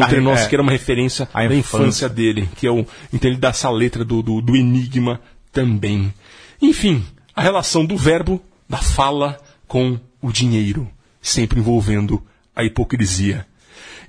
[0.00, 0.46] carrinho, trenó é.
[0.48, 1.76] que era uma referência A da infância.
[1.82, 5.20] infância dele, que é o, então ele dá essa letra do, do, do enigma
[5.52, 6.12] também.
[6.60, 7.04] Enfim,
[7.34, 10.88] a relação do verbo, da fala com o dinheiro,
[11.20, 12.22] sempre envolvendo
[12.54, 13.46] a hipocrisia.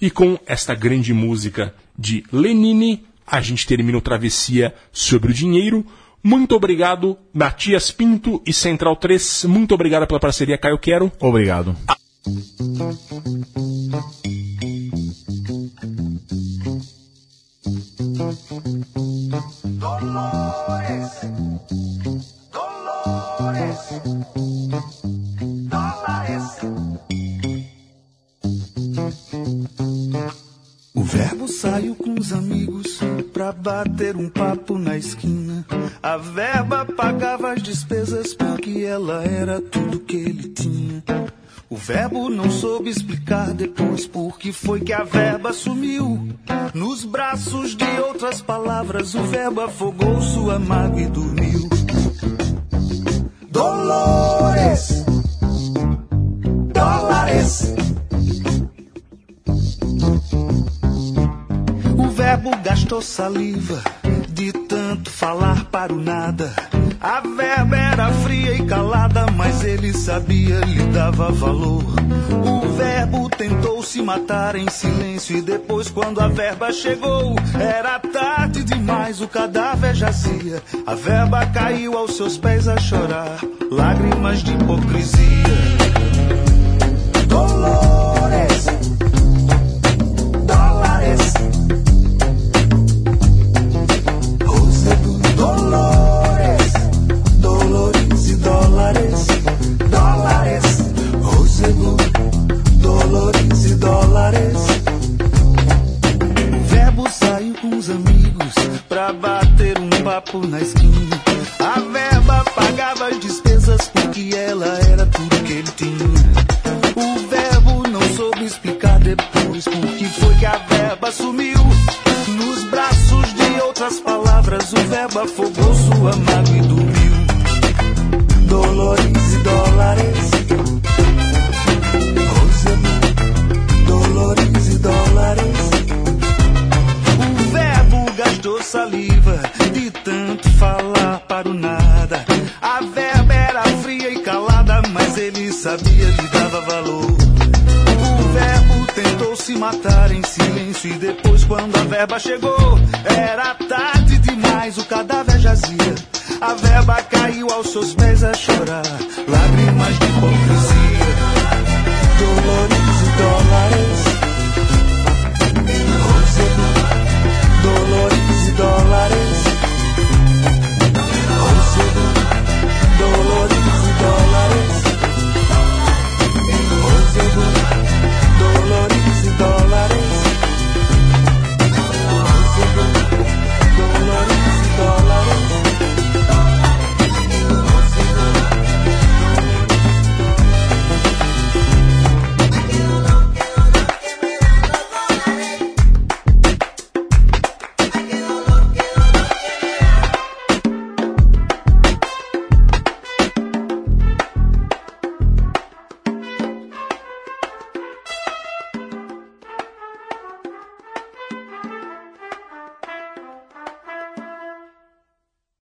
[0.01, 5.85] E com esta grande música de Lenine, a gente termina o Travessia sobre o dinheiro.
[6.21, 9.45] Muito obrigado, Matias Pinto e Central 3.
[9.45, 11.11] Muito obrigado pela parceria, Caio Quero.
[11.19, 11.75] Obrigado.
[19.81, 20.52] O
[31.13, 32.99] verbo saiu com os amigos
[33.31, 35.63] pra bater um papo na esquina.
[36.01, 41.03] A verba pagava as despesas porque ela era tudo que ele tinha.
[41.69, 46.29] O verbo não soube explicar depois por que foi que a verba sumiu.
[46.73, 51.69] Nos braços de outras palavras, o verbo afogou sua mágoa e dormiu.
[53.51, 55.05] Dolores,
[56.73, 57.82] dólares.
[62.33, 63.79] Verbo gastou saliva
[64.27, 66.51] de tanto falar para o nada.
[66.99, 71.83] A verba era fria e calada, mas ele sabia, lhe dava valor.
[72.43, 78.63] O verbo tentou se matar em silêncio e depois, quando a verba chegou, era tarde
[78.63, 80.59] demais, o cadáver jazia.
[80.87, 83.37] A verba caiu aos seus pés a chorar,
[83.69, 85.43] lágrimas de hipocrisia.
[87.27, 88.12] Dolores,